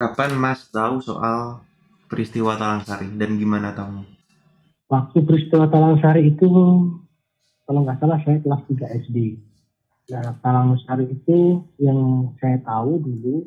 Kapan 0.00 0.32
Mas 0.32 0.64
tahu 0.72 1.04
soal 1.04 1.60
peristiwa 2.08 2.56
Talang 2.56 2.80
Sari 2.88 3.12
dan 3.20 3.36
gimana 3.36 3.76
tahunya? 3.76 4.08
Waktu 4.88 5.18
peristiwa 5.28 5.68
Talang 5.68 6.00
Sari 6.00 6.32
itu 6.32 6.48
kalau 7.68 7.80
nggak 7.84 8.00
salah 8.00 8.16
saya 8.24 8.40
kelas 8.40 8.64
3 8.64 8.96
SD. 9.04 9.36
Nah, 10.08 10.40
Talang 10.40 10.80
Sari 10.88 11.04
itu 11.04 11.60
yang 11.76 12.32
saya 12.40 12.56
tahu 12.64 12.96
dulu 12.96 13.44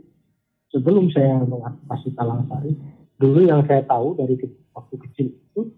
sebelum 0.69 1.09
saya 1.09 1.41
mengatasi 1.41 2.13
Talang 2.13 2.45
Sari, 2.45 2.77
dulu 3.17 3.49
yang 3.49 3.65
saya 3.65 3.81
tahu 3.89 4.13
dari 4.13 4.37
waktu 4.77 4.95
kecil 5.09 5.33
itu, 5.33 5.73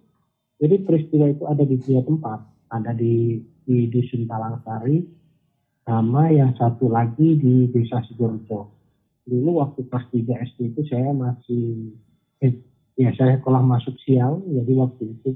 jadi 0.59 0.75
peristiwa 0.83 1.31
itu 1.31 1.47
ada 1.47 1.63
di 1.63 1.79
dua 1.79 2.03
tempat, 2.03 2.39
ada 2.75 2.91
di 2.91 3.39
di 3.63 3.87
dusun 3.87 4.27
Talang 4.27 4.59
Sari, 4.67 5.07
sama 5.87 6.35
yang 6.35 6.51
satu 6.59 6.91
lagi 6.91 7.39
di 7.39 7.71
desa 7.71 8.03
Sidoarjo. 8.11 8.75
Dulu 9.25 9.61
waktu 9.61 9.89
kelas 9.89 10.05
3 10.13 10.45
SD 10.53 10.59
itu 10.73 10.81
saya 10.85 11.09
masih 11.09 11.93
eh, 12.45 12.53
ya 12.93 13.09
saya 13.17 13.41
sekolah 13.41 13.61
masuk 13.66 13.97
siang, 14.05 14.45
jadi 14.45 14.71
waktu 14.77 15.03
itu 15.17 15.29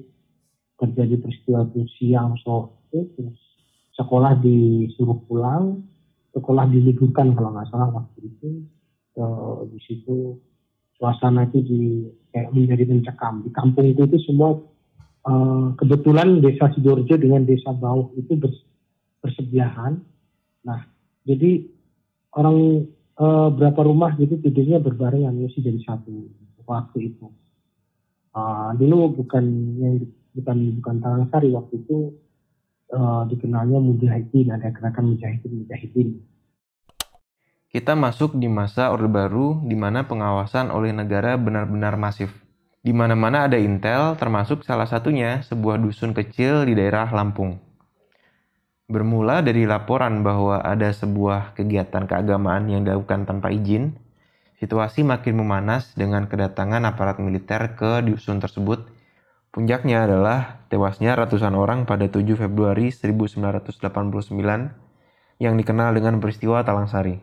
terjadi 0.80 1.20
peristiwa 1.20 1.68
itu 1.68 1.84
siang 2.00 2.38
sore 2.40 2.72
terus 3.18 3.40
sekolah 3.98 4.40
disuruh 4.40 5.20
pulang 5.28 5.84
sekolah 6.32 6.70
diliburkan 6.70 7.36
kalau 7.36 7.52
nggak 7.52 7.68
salah 7.74 7.90
waktu 7.92 8.30
itu. 8.30 8.50
E, 9.20 9.26
di 9.76 9.80
situ 9.84 10.40
suasana 10.96 11.50
itu 11.50 11.60
di 11.66 11.82
kayak 12.32 12.54
menjadi 12.56 12.84
mencekam. 12.88 13.44
Di 13.44 13.52
kampung 13.52 13.90
itu 13.90 14.06
semua 14.24 14.62
e, 15.26 15.34
kebetulan 15.76 16.40
desa 16.40 16.72
sidoarjo 16.72 17.18
dengan 17.18 17.44
desa 17.44 17.74
bawah 17.76 18.14
itu 18.16 18.38
bers, 18.38 18.56
bersebelahan 19.20 20.00
nah 20.60 20.84
jadi 21.24 21.64
orang 22.36 22.84
e, 23.20 23.28
berapa 23.54 23.82
rumah 23.84 24.16
gitu 24.16 24.40
tidurnya 24.40 24.80
berbarengan 24.80 25.36
mesti 25.36 25.60
jadi 25.60 25.80
satu 25.84 26.32
waktu 26.64 27.12
itu 27.12 27.28
uh, 28.34 28.72
dulu 28.78 29.24
bukan 29.24 29.44
yang 29.80 29.96
bukan 30.36 30.58
bukan 30.80 30.96
Sari 31.30 31.50
waktu 31.54 31.82
itu 31.82 32.14
uh, 32.94 33.24
dikenalnya 33.28 33.80
mujahidin, 33.82 34.54
ada 34.54 34.70
gerakan 34.70 35.16
mujahidin 35.16 35.66
mujahidin. 35.66 36.10
Kita 37.70 37.94
masuk 37.94 38.34
di 38.34 38.50
masa 38.50 38.90
Orde 38.90 39.06
Baru 39.06 39.62
di 39.62 39.78
mana 39.78 40.02
pengawasan 40.10 40.74
oleh 40.74 40.90
negara 40.90 41.38
benar-benar 41.38 42.02
masif. 42.02 42.34
Di 42.82 42.90
mana-mana 42.96 43.46
ada 43.46 43.62
intel, 43.62 44.18
termasuk 44.18 44.66
salah 44.66 44.90
satunya 44.90 45.46
sebuah 45.46 45.78
dusun 45.78 46.18
kecil 46.18 46.66
di 46.66 46.74
daerah 46.74 47.12
Lampung. 47.14 47.62
Bermula 48.90 49.46
dari 49.46 49.70
laporan 49.70 50.26
bahwa 50.26 50.66
ada 50.66 50.90
sebuah 50.90 51.54
kegiatan 51.54 52.10
keagamaan 52.10 52.66
yang 52.74 52.82
dilakukan 52.82 53.30
tanpa 53.30 53.54
izin, 53.54 53.94
situasi 54.58 55.06
makin 55.06 55.38
memanas 55.38 55.94
dengan 55.94 56.26
kedatangan 56.26 56.82
aparat 56.90 57.22
militer 57.22 57.78
ke 57.78 58.02
dusun 58.02 58.42
tersebut 58.42 58.90
Puncaknya 59.50 60.06
adalah 60.06 60.62
tewasnya 60.70 61.18
ratusan 61.18 61.58
orang 61.58 61.90
pada 61.90 62.06
7 62.06 62.38
Februari 62.38 62.94
1989 62.94 63.82
yang 65.42 65.58
dikenal 65.58 65.90
dengan 65.98 66.22
peristiwa 66.22 66.62
Talang 66.62 66.86
Sari. 66.86 67.18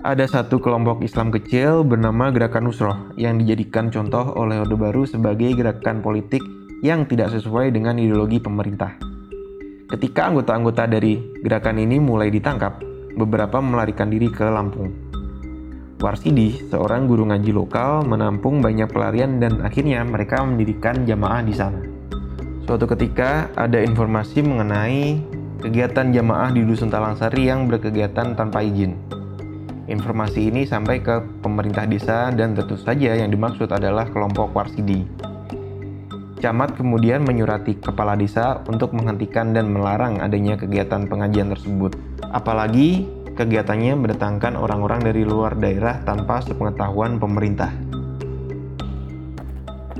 Ada 0.00 0.24
satu 0.24 0.64
kelompok 0.64 1.04
Islam 1.04 1.28
kecil 1.28 1.84
bernama 1.84 2.32
Gerakan 2.32 2.72
Nusroh 2.72 3.12
yang 3.20 3.36
dijadikan 3.36 3.92
contoh 3.92 4.32
oleh 4.32 4.64
Orde 4.64 4.80
Baru 4.80 5.04
sebagai 5.04 5.52
gerakan 5.52 6.00
politik 6.00 6.40
yang 6.80 7.04
tidak 7.04 7.32
sesuai 7.32 7.72
dengan 7.72 7.96
ideologi 8.00 8.40
pemerintah. 8.40 8.96
Ketika 9.90 10.30
anggota-anggota 10.32 10.86
dari 10.88 11.18
gerakan 11.44 11.82
ini 11.82 12.00
mulai 12.00 12.32
ditangkap, 12.32 12.80
beberapa 13.18 13.60
melarikan 13.60 14.08
diri 14.08 14.30
ke 14.30 14.46
Lampung. 14.48 15.10
Warsidi, 16.00 16.56
seorang 16.72 17.04
guru 17.04 17.28
ngaji 17.28 17.52
lokal, 17.52 18.08
menampung 18.08 18.64
banyak 18.64 18.88
pelarian 18.88 19.36
dan 19.36 19.60
akhirnya 19.60 20.00
mereka 20.00 20.40
mendirikan 20.40 21.04
jamaah 21.04 21.44
di 21.44 21.52
sana. 21.52 21.84
Suatu 22.64 22.88
ketika 22.88 23.52
ada 23.52 23.82
informasi 23.84 24.40
mengenai 24.40 25.20
kegiatan 25.60 26.08
jamaah 26.08 26.56
di 26.56 26.64
Dusun 26.64 26.88
Talangsari 26.88 27.52
yang 27.52 27.68
berkegiatan 27.68 28.32
tanpa 28.32 28.64
izin. 28.64 28.96
Informasi 29.90 30.48
ini 30.48 30.64
sampai 30.64 31.04
ke 31.04 31.20
pemerintah 31.44 31.84
desa 31.84 32.32
dan 32.32 32.56
tentu 32.56 32.80
saja 32.80 33.12
yang 33.12 33.28
dimaksud 33.28 33.68
adalah 33.68 34.08
kelompok 34.08 34.56
Warsidi. 34.56 35.04
Camat 36.40 36.72
kemudian 36.72 37.20
menyurati 37.20 37.76
kepala 37.76 38.16
desa 38.16 38.64
untuk 38.64 38.96
menghentikan 38.96 39.52
dan 39.52 39.68
melarang 39.68 40.24
adanya 40.24 40.56
kegiatan 40.56 41.04
pengajian 41.04 41.52
tersebut. 41.52 42.00
Apalagi 42.32 43.04
kegiatannya 43.36 43.92
mendatangkan 44.00 44.56
orang-orang 44.56 45.04
dari 45.04 45.28
luar 45.28 45.52
daerah 45.60 46.00
tanpa 46.00 46.40
sepengetahuan 46.40 47.20
pemerintah. 47.20 47.68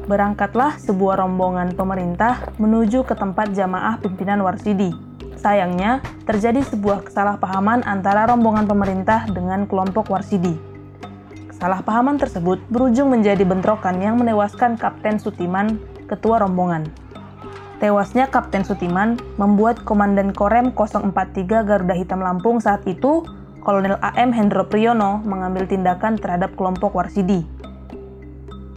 Berangkatlah 0.09 0.81
sebuah 0.81 1.21
rombongan 1.21 1.77
pemerintah 1.77 2.57
menuju 2.57 3.05
ke 3.05 3.13
tempat 3.13 3.53
jamaah 3.53 4.01
pimpinan 4.01 4.41
Warsidi. 4.41 4.97
Sayangnya, 5.37 6.01
terjadi 6.25 6.65
sebuah 6.65 7.05
kesalahpahaman 7.05 7.85
antara 7.85 8.25
rombongan 8.25 8.65
pemerintah 8.65 9.29
dengan 9.29 9.69
kelompok 9.69 10.09
Warsidi. 10.09 10.57
Kesalahpahaman 11.53 12.17
tersebut 12.17 12.65
berujung 12.73 13.13
menjadi 13.13 13.45
bentrokan 13.45 14.01
yang 14.01 14.17
menewaskan 14.17 14.81
Kapten 14.81 15.21
Sutiman, 15.21 15.77
ketua 16.11 16.43
rombongan. 16.43 16.91
Tewasnya 17.79 18.29
Kapten 18.29 18.67
Sutiman 18.67 19.17
membuat 19.39 19.87
Komandan 19.87 20.35
Korem 20.35 20.75
043 20.75 21.15
Garuda 21.47 21.95
Hitam 21.95 22.21
Lampung 22.21 22.59
saat 22.59 22.85
itu, 22.85 23.25
Kolonel 23.63 23.97
AM 24.03 24.35
Hendro 24.35 24.69
Priyono 24.69 25.23
mengambil 25.25 25.65
tindakan 25.65 26.19
terhadap 26.19 26.59
kelompok 26.59 26.93
Warsidi. 26.93 27.47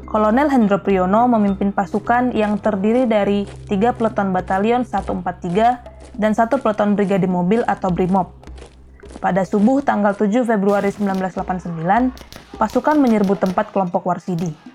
Kolonel 0.07 0.47
Hendro 0.53 0.79
Priyono 0.79 1.25
memimpin 1.25 1.73
pasukan 1.73 2.37
yang 2.37 2.61
terdiri 2.61 3.09
dari 3.09 3.49
tiga 3.65 3.97
peleton 3.97 4.29
batalion 4.29 4.85
143 4.85 6.15
dan 6.15 6.31
satu 6.37 6.61
peleton 6.61 6.93
brigade 6.93 7.25
mobil 7.25 7.65
atau 7.65 7.89
BRIMOB. 7.89 8.29
Pada 9.17 9.41
subuh 9.47 9.81
tanggal 9.81 10.13
7 10.13 10.45
Februari 10.45 10.93
1989, 10.93 12.13
pasukan 12.55 12.95
menyerbu 12.99 13.35
tempat 13.39 13.73
kelompok 13.73 14.05
Warsidi. 14.05 14.72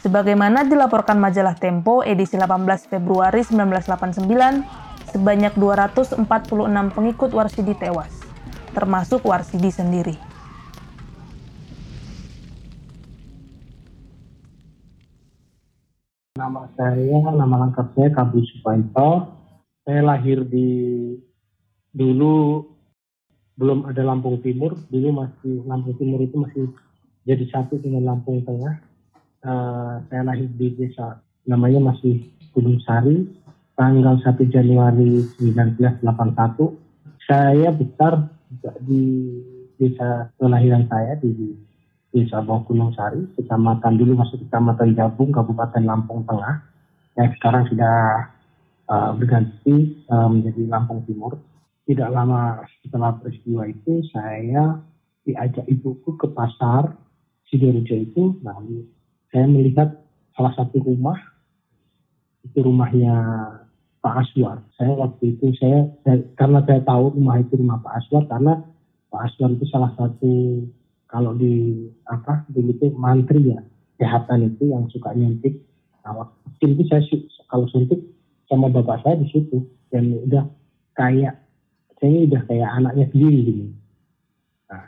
Sebagaimana 0.00 0.64
dilaporkan 0.64 1.20
majalah 1.20 1.52
Tempo 1.60 2.00
edisi 2.00 2.32
18 2.32 2.88
Februari 2.88 3.44
1989, 3.44 5.12
sebanyak 5.12 5.52
246 5.60 6.24
pengikut 6.96 7.30
Warsidi 7.36 7.76
tewas, 7.76 8.08
termasuk 8.72 9.20
Warsidi 9.28 9.68
sendiri. 9.68 10.16
Nama 16.40 16.64
saya, 16.80 17.20
nama 17.36 17.68
lengkap 17.68 17.92
saya 17.92 18.08
Kabu 18.16 18.40
Supaito. 18.40 19.36
Saya 19.84 20.00
lahir 20.00 20.48
di 20.48 21.12
dulu 21.92 22.64
belum 23.60 23.84
ada 23.84 24.00
Lampung 24.00 24.40
Timur, 24.40 24.80
dulu 24.88 25.12
masih 25.12 25.60
Lampung 25.68 25.92
Timur 26.00 26.24
itu 26.24 26.40
masih 26.40 26.72
jadi 27.28 27.44
satu 27.52 27.76
dengan 27.76 28.08
Lampung 28.08 28.40
Tengah 28.48 28.88
uh, 29.44 30.00
saya 30.08 30.22
lahir 30.24 30.48
di 30.56 30.72
desa 30.76 31.20
namanya 31.48 31.92
masih 31.92 32.28
Gunung 32.52 32.80
Sari 32.82 33.24
tanggal 33.78 34.20
1 34.20 34.36
Januari 34.52 35.24
1981 35.40 36.04
saya 37.24 37.70
besar 37.70 38.26
di 38.82 39.02
desa 39.78 40.28
kelahiran 40.36 40.84
saya 40.90 41.16
di 41.22 41.56
desa 42.10 42.42
Bawah 42.42 42.66
Gunung 42.66 42.92
Sari 42.92 43.22
kecamatan 43.38 43.96
dulu 43.96 44.18
masih 44.18 44.42
kecamatan 44.44 44.98
Jabung 44.98 45.30
Kabupaten 45.30 45.82
Lampung 45.86 46.26
Tengah. 46.26 46.66
Yang 47.14 47.38
sekarang 47.38 47.64
sudah 47.70 47.96
uh, 48.90 49.10
berganti 49.14 50.04
uh, 50.10 50.26
menjadi 50.26 50.62
Lampung 50.66 51.06
Timur. 51.06 51.38
Tidak 51.86 52.06
lama 52.10 52.62
setelah 52.82 53.18
peristiwa 53.18 53.66
itu 53.66 54.02
saya 54.14 54.78
diajak 55.26 55.66
ibuku 55.66 56.14
ke 56.14 56.30
pasar 56.30 56.94
Sidoarjo 57.50 57.96
itu 57.98 58.38
lalu 58.46 58.86
saya 59.30 59.46
melihat 59.46 60.02
salah 60.34 60.52
satu 60.58 60.82
rumah 60.82 61.18
itu 62.42 62.58
rumahnya 62.66 63.14
Pak 64.00 64.14
Aswar. 64.26 64.64
Saya 64.74 64.96
waktu 64.96 65.36
itu 65.36 65.52
saya, 65.60 65.86
karena 66.34 66.64
saya 66.66 66.80
tahu 66.82 67.14
rumah 67.14 67.38
itu 67.38 67.54
rumah 67.60 67.78
Pak 67.84 67.94
Aswar 68.00 68.24
karena 68.26 68.58
Pak 69.12 69.22
Aswar 69.30 69.54
itu 69.54 69.64
salah 69.70 69.92
satu 69.94 70.64
kalau 71.10 71.34
di 71.34 71.86
apa 72.06 72.46
dulu 72.50 72.70
itu 72.70 72.86
mantri 72.94 73.54
ya 73.54 73.60
kesehatan 73.98 74.54
itu 74.54 74.70
yang 74.70 74.88
suka 74.88 75.12
nyuntik. 75.12 75.60
Nah, 76.06 76.24
waktu 76.24 76.64
itu 76.72 76.82
saya 76.88 77.02
kalau 77.50 77.68
suntik 77.68 78.00
sama 78.48 78.72
bapak 78.72 79.04
saya 79.04 79.20
di 79.20 79.28
situ 79.28 79.62
dan 79.92 80.16
udah 80.26 80.48
kayak 80.96 81.44
saya 82.00 82.24
udah 82.24 82.42
kayak 82.48 82.70
anaknya 82.72 83.04
sendiri 83.12 83.38
gitu. 83.44 83.64
Nah, 84.72 84.84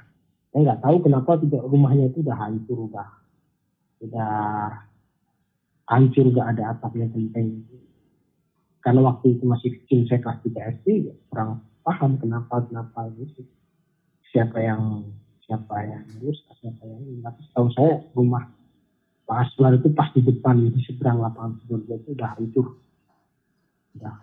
saya 0.51 0.61
nggak 0.65 0.81
tahu 0.81 0.97
kenapa 1.05 1.37
tidak 1.45 1.63
rumahnya 1.69 2.09
itu 2.09 2.25
udah 2.25 2.37
hancur 2.39 2.89
udah 2.89 3.22
sudah 4.03 4.35
hancur 5.87 6.27
gak 6.35 6.59
ada 6.59 6.75
atapnya 6.75 7.07
penting. 7.15 7.63
Karena 8.83 9.07
waktu 9.07 9.39
itu 9.39 9.47
masih 9.47 9.71
kecil 9.79 10.11
saya 10.11 10.19
kelas 10.19 10.43
3 10.43 10.75
SD 10.83 10.87
ya 11.07 11.15
kurang 11.31 11.63
paham 11.87 12.19
kenapa 12.19 12.67
kenapa 12.67 13.07
gitu 13.15 13.47
siapa 14.35 14.59
yang 14.59 15.07
siapa 15.47 15.87
yang 15.87 16.03
ngurus 16.19 16.43
siapa 16.59 16.83
yang 16.83 16.99
ini. 17.07 17.23
Tapi 17.23 17.41
setahu 17.47 17.69
saya 17.79 18.03
rumah 18.19 18.51
Pak 19.23 19.39
Aswar 19.47 19.79
itu 19.79 19.87
pas 19.95 20.11
di 20.11 20.27
depan 20.27 20.67
di 20.67 20.81
seberang 20.83 21.23
lapangan 21.23 21.63
Sidoarjo 21.63 21.95
itu 21.95 22.11
udah 22.19 22.31
hancur. 22.35 22.67
Udah. 23.95 24.17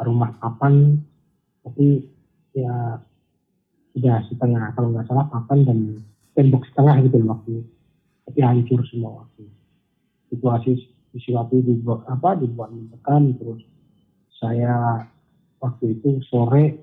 Rumah 0.00 0.30
papan 0.40 0.96
tapi 1.60 2.08
ya 2.56 3.02
sudah 3.92 4.16
setengah 4.32 4.72
kalau 4.72 4.96
nggak 4.96 5.04
salah 5.10 5.28
papan 5.28 5.58
dan 5.68 5.78
tembok 6.32 6.64
setengah 6.70 7.02
gitu 7.04 7.20
waktu 7.28 7.66
tapi 8.28 8.40
hancur 8.44 8.84
semua 8.92 9.24
waktu. 9.24 9.48
Situasi 10.28 10.76
situasi 11.16 11.64
dibuat 11.64 12.04
apa 12.12 12.36
dibuat 12.36 12.68
menekan 12.76 13.32
terus 13.40 13.64
saya 14.36 15.08
waktu 15.64 15.96
itu 15.96 16.20
sore 16.28 16.76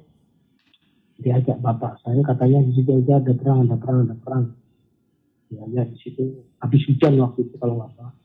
diajak 1.21 1.61
bapak 1.61 2.01
saya 2.03 2.19
katanya 2.25 2.65
di 2.65 2.73
situ 2.75 2.91
aja 3.05 3.21
ada 3.21 3.33
perang 3.37 3.69
ada 3.69 3.77
perang 3.77 3.99
ada 4.09 4.17
perang. 4.17 4.45
Ya, 5.53 5.61
ya 5.69 5.83
di 5.85 5.97
situ 6.01 6.43
habis 6.59 6.81
hujan 6.89 7.21
waktu 7.21 7.45
itu 7.45 7.55
kalau 7.61 7.77
nggak 7.79 7.93
salah. 7.95 8.15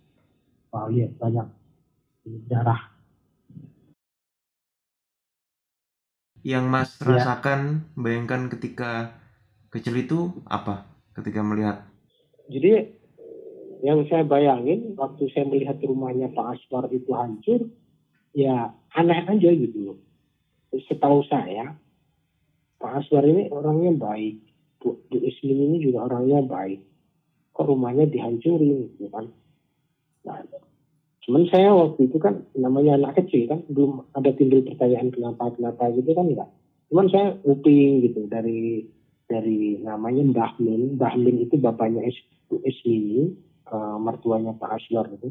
Wow 0.72 0.88
lihat 0.88 1.12
banyak. 1.20 1.46
Darah. 2.48 2.90
Yang 6.40 6.64
Mas 6.72 6.90
Ya. 7.04 7.04
rasakan 7.04 7.84
bayangkan 8.00 8.48
ketika 8.48 9.12
kecil 9.68 10.00
itu 10.00 10.18
apa? 10.48 10.88
Ketika 11.12 11.44
melihat? 11.44 11.84
Jadi 12.50 12.99
yang 13.80 14.04
saya 14.08 14.24
bayangin 14.28 14.94
waktu 14.96 15.28
saya 15.32 15.48
melihat 15.48 15.80
rumahnya 15.80 16.32
Pak 16.32 16.56
Aswar 16.56 16.88
itu 16.92 17.10
hancur, 17.16 17.68
ya 18.36 18.76
aneh 18.92 19.20
aja 19.24 19.50
gitu 19.50 19.78
loh. 19.92 19.98
Setahu 20.86 21.26
saya, 21.26 21.74
Pak 22.80 23.04
Aswar 23.04 23.24
ini 23.24 23.48
orangnya 23.48 23.92
baik. 23.96 24.40
Bu, 24.80 24.96
Bu 25.08 25.16
Ismin 25.20 25.72
ini 25.72 25.76
juga 25.84 26.08
orangnya 26.08 26.40
baik. 26.44 26.80
Kok 27.52 27.66
rumahnya 27.68 28.08
dihancurin 28.08 28.96
gitu 28.96 29.12
kan. 29.12 29.28
Nah, 30.24 30.40
cuman 31.26 31.44
saya 31.52 31.72
waktu 31.76 32.08
itu 32.08 32.16
kan 32.16 32.48
namanya 32.56 32.96
anak 32.96 33.20
kecil 33.20 33.48
kan 33.48 33.60
belum 33.68 34.08
ada 34.16 34.32
timbul 34.32 34.64
pertanyaan 34.64 35.12
kenapa 35.12 35.52
kenapa 35.52 35.92
gitu 35.92 36.16
kan 36.16 36.26
enggak. 36.32 36.50
Cuman 36.88 37.06
saya 37.12 37.36
uping 37.44 38.04
gitu 38.08 38.24
dari 38.28 38.88
dari 39.28 39.78
namanya 39.84 40.22
Mbah 40.26 40.52
Min. 40.58 40.96
Mbah 40.96 41.14
Min 41.20 41.44
itu 41.44 41.60
bapaknya 41.60 42.08
Bu 42.50 42.58
Ismini, 42.66 43.30
eh, 43.70 43.96
mertuanya 44.02 44.52
Pak 44.58 44.70
Aswar 44.76 45.06
itu. 45.14 45.30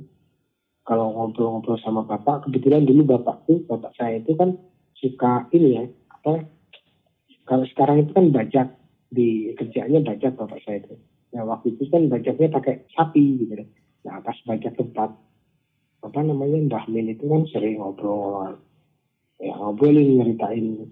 Kalau 0.87 1.13
ngobrol-ngobrol 1.13 1.77
sama 1.85 2.01
bapak, 2.01 2.49
kebetulan 2.49 2.87
dulu 2.87 3.05
bapak 3.05 3.45
tuh, 3.45 3.61
bapak 3.69 3.93
saya 3.93 4.17
itu 4.25 4.33
kan 4.33 4.57
suka 4.97 5.45
ini 5.53 5.77
ya, 5.77 5.83
apa? 6.09 6.49
Kalau 7.45 7.65
sekarang 7.69 8.07
itu 8.07 8.11
kan 8.15 8.33
bajak 8.33 8.67
di 9.09 9.53
kerjaannya 9.53 10.01
bajak 10.01 10.33
bapak 10.37 10.61
saya 10.65 10.81
itu. 10.81 10.97
Nah 11.33 11.45
waktu 11.45 11.77
itu 11.77 11.85
kan 11.89 12.09
bajaknya 12.09 12.49
pakai 12.49 12.89
sapi 12.93 13.41
gitu. 13.41 13.53
deh. 13.53 13.69
Nah 14.05 14.21
pas 14.21 14.37
bajak 14.45 14.73
tempat 14.77 15.13
apa 15.99 16.19
namanya 16.23 16.57
Mbah 16.63 16.85
Min 16.87 17.11
itu 17.11 17.27
kan 17.27 17.43
sering 17.51 17.77
ngobrol, 17.77 18.55
ya 19.37 19.51
ngobrolin 19.57 20.15
nyeritain 20.15 20.87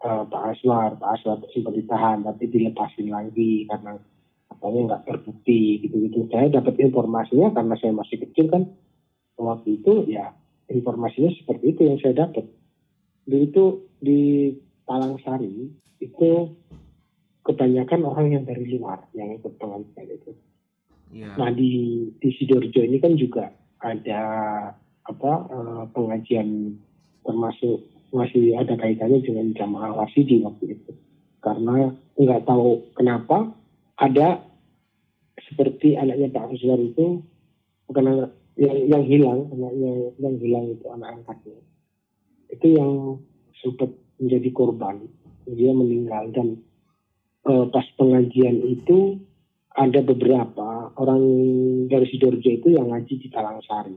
eh, 0.00 0.22
Pak 0.30 0.42
Aswar, 0.54 0.94
Pak 0.96 1.10
Aswar 1.18 1.36
sempat 1.50 1.74
ditahan 1.74 2.22
tapi 2.22 2.46
dilepasin 2.46 3.10
lagi 3.10 3.66
karena 3.66 3.98
katanya 4.56 4.80
nggak 4.92 5.04
terbukti 5.04 5.84
gitu-gitu. 5.84 6.26
Saya 6.32 6.48
dapat 6.48 6.80
informasinya 6.80 7.52
karena 7.52 7.74
saya 7.76 7.92
masih 7.92 8.16
kecil 8.24 8.48
kan 8.48 8.62
waktu 9.36 9.80
itu 9.80 10.08
ya 10.08 10.32
informasinya 10.72 11.30
seperti 11.36 11.76
itu 11.76 11.80
yang 11.84 11.98
saya 12.00 12.26
dapat. 12.26 12.48
Dulu 13.28 13.42
itu 13.44 13.64
di 14.00 14.20
Talangsari 14.86 15.70
itu 15.98 16.30
kebanyakan 17.42 18.00
orang 18.06 18.26
yang 18.32 18.44
dari 18.46 18.64
luar 18.78 19.02
yang 19.14 19.34
ikut 19.34 19.58
pengajian 19.58 20.06
itu. 20.14 20.32
ya 21.10 21.34
Nah 21.34 21.50
di 21.50 22.06
di 22.18 22.28
Sidoarjo 22.38 22.80
ini 22.82 22.98
kan 23.02 23.18
juga 23.18 23.50
ada 23.82 24.22
apa 25.06 25.32
eh, 25.50 25.84
pengajian 25.90 26.78
termasuk 27.26 27.82
masih 28.14 28.54
ada 28.54 28.78
kaitannya 28.78 29.22
dengan 29.22 29.50
jamaah 29.58 29.92
wasidi 29.98 30.42
waktu 30.42 30.78
itu 30.78 30.90
karena 31.42 31.94
nggak 32.18 32.42
tahu 32.46 32.82
kenapa 32.98 33.54
ada 33.98 34.42
seperti 35.46 35.94
anaknya 35.94 36.30
Pak 36.34 36.54
Azwar 36.54 36.80
itu 36.82 37.22
bukan 37.86 38.04
anak 38.06 38.30
yang 38.56 38.78
yang 38.88 39.04
hilang 39.06 39.40
anaknya 39.52 39.92
yang 40.18 40.34
hilang 40.42 40.66
itu 40.74 40.86
anak 40.90 41.08
angkatnya 41.20 41.58
itu 42.50 42.66
yang 42.74 43.20
sempat 43.60 43.90
menjadi 44.18 44.48
korban 44.52 45.06
dia 45.46 45.70
meninggal 45.70 46.34
dan 46.34 46.58
eh, 47.46 47.64
pas 47.70 47.86
pengajian 47.94 48.66
itu 48.66 49.22
ada 49.76 50.00
beberapa 50.00 50.90
orang 50.96 51.22
dari 51.86 52.06
Sidoarjo 52.08 52.50
itu 52.50 52.68
yang 52.72 52.88
ngaji 52.90 53.14
di 53.20 53.28
Talangsari. 53.28 53.96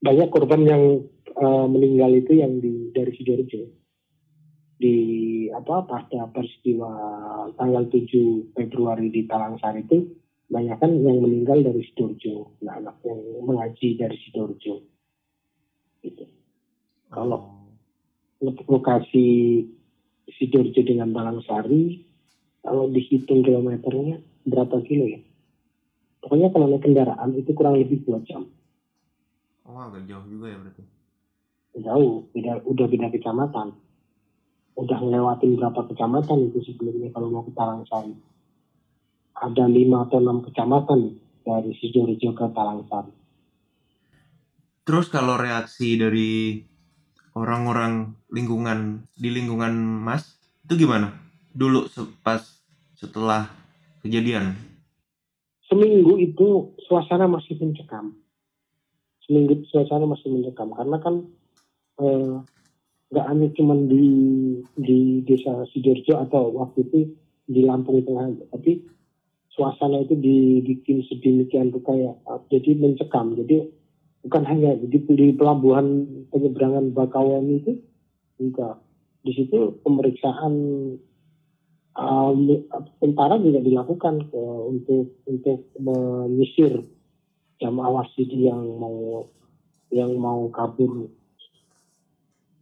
Banyak 0.00 0.28
korban 0.30 0.62
yang 0.64 0.82
eh, 1.28 1.66
meninggal 1.68 2.10
itu 2.14 2.32
yang 2.40 2.62
di 2.62 2.94
dari 2.94 3.12
Sidoarjo. 3.12 3.83
Di 4.74 4.96
apa 5.54 5.86
pada 5.86 6.26
peristiwa 6.34 6.90
tanggal 7.54 7.86
7 7.88 8.54
Februari 8.58 9.08
di 9.08 9.22
Talangsari 9.24 9.86
itu 9.86 9.98
banyak 10.50 10.76
kan 10.76 10.92
yang 11.00 11.22
meninggal 11.24 11.62
dari 11.64 11.80
Sidoarjo, 11.88 12.58
anak-anak 12.60 12.96
yang 13.06 13.20
mengaji 13.46 13.88
dari 13.96 14.16
Sidoarjo. 14.18 14.74
Gitu. 16.04 16.24
Kalau 17.08 17.70
lokasi 18.42 19.26
Sidoarjo 20.36 20.80
dengan 20.82 21.14
Talangsari 21.14 22.02
kalau 22.64 22.88
dihitung 22.90 23.44
kilometernya 23.44 24.20
berapa 24.48 24.80
kilo 24.84 25.04
ya? 25.06 25.20
Pokoknya 26.24 26.48
kalau 26.50 26.72
naik 26.72 26.80
kendaraan 26.80 27.36
itu 27.36 27.52
kurang 27.52 27.76
lebih 27.76 28.00
dua 28.08 28.24
jam. 28.24 28.48
oh 29.64 29.80
agak 29.80 30.04
jauh 30.08 30.24
juga 30.28 30.52
ya 30.52 30.60
berarti 30.60 30.82
Jauh, 31.74 32.30
beda, 32.30 32.62
udah 32.70 32.86
beda 32.86 33.08
kecamatan. 33.10 33.74
Udah 34.74 34.98
ngelewatin 34.98 35.54
berapa 35.54 35.86
kecamatan 35.86 36.50
itu 36.50 36.58
sebelumnya 36.66 37.14
kalau 37.14 37.30
mau 37.30 37.46
ke 37.46 37.54
Talangsari. 37.54 38.14
Ada 39.34 39.70
lima 39.70 40.06
atau 40.06 40.18
enam 40.18 40.42
kecamatan 40.42 41.18
dari 41.46 41.70
Sidoarjo 41.78 42.30
ke 42.34 42.46
Talangsari. 42.54 43.12
terus 44.84 45.08
kalau 45.08 45.40
reaksi 45.40 45.96
dari 45.96 46.60
orang-orang 47.32 48.12
lingkungan 48.28 49.08
di 49.16 49.32
lingkungan 49.32 49.72
Mas 49.80 50.36
itu 50.68 50.84
gimana 50.84 51.08
dulu 51.56 51.88
pas 52.20 52.44
setelah 53.00 53.48
kejadian 54.04 54.52
Seminggu 55.64 56.20
itu 56.20 56.76
suasana 56.86 57.24
masih 57.24 57.56
mencekam. 57.56 58.12
Seminggu 59.24 59.64
suasana 59.72 60.04
masih 60.04 60.28
mencekam 60.28 60.70
karena 60.76 60.96
kan 61.00 61.14
eh, 61.98 62.34
nggak 63.12 63.26
hanya 63.28 63.48
cuman 63.56 63.88
di 63.88 64.06
di 64.80 64.98
desa 65.26 65.66
Sidoarjo 65.70 66.14
atau 66.28 66.52
waktu 66.54 66.88
itu 66.88 67.00
di 67.44 67.60
Lampung 67.64 68.00
Tengah 68.04 68.48
tapi 68.52 68.80
suasana 69.54 70.02
itu 70.02 70.18
dibikin 70.18 71.06
sedemikian 71.06 71.70
rupa 71.70 71.94
ya, 71.94 72.12
jadi 72.50 72.74
mencekam. 72.74 73.38
Jadi 73.38 73.70
bukan 74.26 74.42
hanya 74.50 74.74
di, 74.82 74.98
di 74.98 75.26
pelabuhan 75.32 76.06
penyeberangan 76.34 76.90
Bakauheni 76.90 77.62
itu 77.62 77.72
juga 78.34 78.82
di 79.22 79.32
situ 79.32 79.78
pemeriksaan 79.86 80.52
um, 81.96 82.38
tentara 82.98 83.38
juga 83.38 83.62
dilakukan 83.62 84.26
ke, 84.28 84.40
untuk 84.68 85.06
untuk 85.30 85.58
menyisir 85.78 86.82
jamaah 87.62 88.02
wasidi 88.02 88.50
yang 88.50 88.60
mau 88.76 89.30
yang 89.94 90.18
mau 90.18 90.50
kabur 90.50 91.06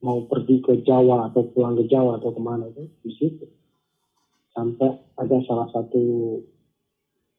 mau 0.02 0.26
pergi 0.26 0.58
ke 0.60 0.82
Jawa 0.82 1.30
atau 1.30 1.46
pulang 1.54 1.78
ke 1.78 1.86
Jawa 1.86 2.18
atau 2.18 2.34
ke 2.34 2.40
mana 2.42 2.66
itu 2.74 2.90
di 3.06 3.10
situ. 3.14 3.46
Sampai 4.52 4.98
ada 5.16 5.38
salah 5.46 5.70
satu 5.70 6.02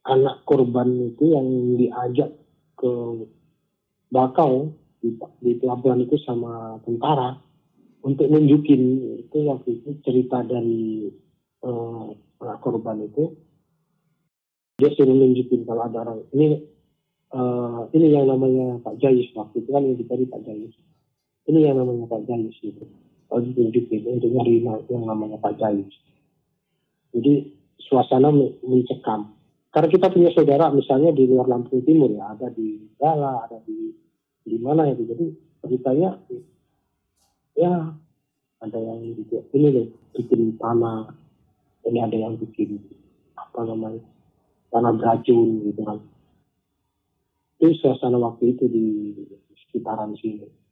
anak 0.07 0.47
korban 0.47 1.13
itu 1.13 1.35
yang 1.35 1.47
diajak 1.77 2.31
ke 2.79 2.91
Bakau 4.09 4.71
di, 5.03 5.17
di 5.43 5.51
pelabuhan 5.59 6.05
itu 6.05 6.15
sama 6.23 6.79
tentara 6.87 7.35
untuk 8.05 8.29
nunjukin 8.29 8.81
itu 9.25 9.37
waktu 9.49 9.81
itu 9.81 9.89
cerita 10.05 10.45
dari 10.45 11.11
eh, 11.63 12.05
anak 12.39 12.57
korban 12.63 13.03
itu. 13.03 13.35
Dia 14.79 14.89
suruh 14.95 15.13
nunjukin 15.13 15.67
kalau 15.67 15.89
ada 15.89 16.07
orang 16.07 16.19
ini 16.31 16.63
eh, 17.33 17.81
ini 17.91 18.07
yang 18.07 18.31
namanya 18.31 18.79
Pak 18.79 19.03
Jayus 19.03 19.27
waktu 19.35 19.65
itu 19.65 19.69
kan 19.73 19.83
yang 19.83 19.97
dicari 19.99 20.25
Pak 20.29 20.41
Jayus 20.47 20.75
ini 21.49 21.59
yang 21.67 21.79
namanya 21.79 22.07
Pak 22.07 22.23
Jayus 22.27 22.55
gitu 22.63 22.85
kalau 23.27 23.41
ditunjukin 23.43 24.07
untuk 24.07 24.29
nyari 24.31 24.63
yang 24.63 25.03
namanya 25.03 25.37
Pak 25.39 25.59
Jayus 25.59 25.93
jadi 27.13 27.45
suasana 27.77 28.33
men- 28.33 28.57
mencekam. 28.65 29.37
Karena 29.69 29.87
kita 29.89 30.09
punya 30.09 30.29
saudara 30.33 30.69
misalnya 30.73 31.13
di 31.13 31.29
luar 31.29 31.49
Lampung 31.49 31.81
Timur 31.85 32.09
ya 32.13 32.33
ada 32.33 32.49
di 32.53 32.89
Gala 32.97 33.45
ada 33.45 33.57
di 33.65 33.93
di 34.43 34.57
mana 34.59 34.89
itu 34.89 35.07
jadi 35.07 35.25
ceritanya 35.63 36.19
ya 37.57 37.93
ada 38.61 38.79
yang 38.79 39.01
bikin 39.17 39.41
ini 39.53 39.67
deh 39.69 39.87
bikin 40.17 40.57
tanah. 40.57 41.13
Ini 41.83 41.99
ada 41.99 42.17
yang 42.17 42.37
bikin 42.37 42.79
apa 43.35 43.65
namanya 43.65 44.01
tanah 44.73 44.93
beracun 44.93 45.67
gitu 45.69 45.81
kan. 45.85 45.99
Itu 47.61 47.73
suasana 47.81 48.17
waktu 48.21 48.57
itu 48.57 48.65
di 48.69 48.85
sekitaran 49.67 50.13
sini 50.21 50.62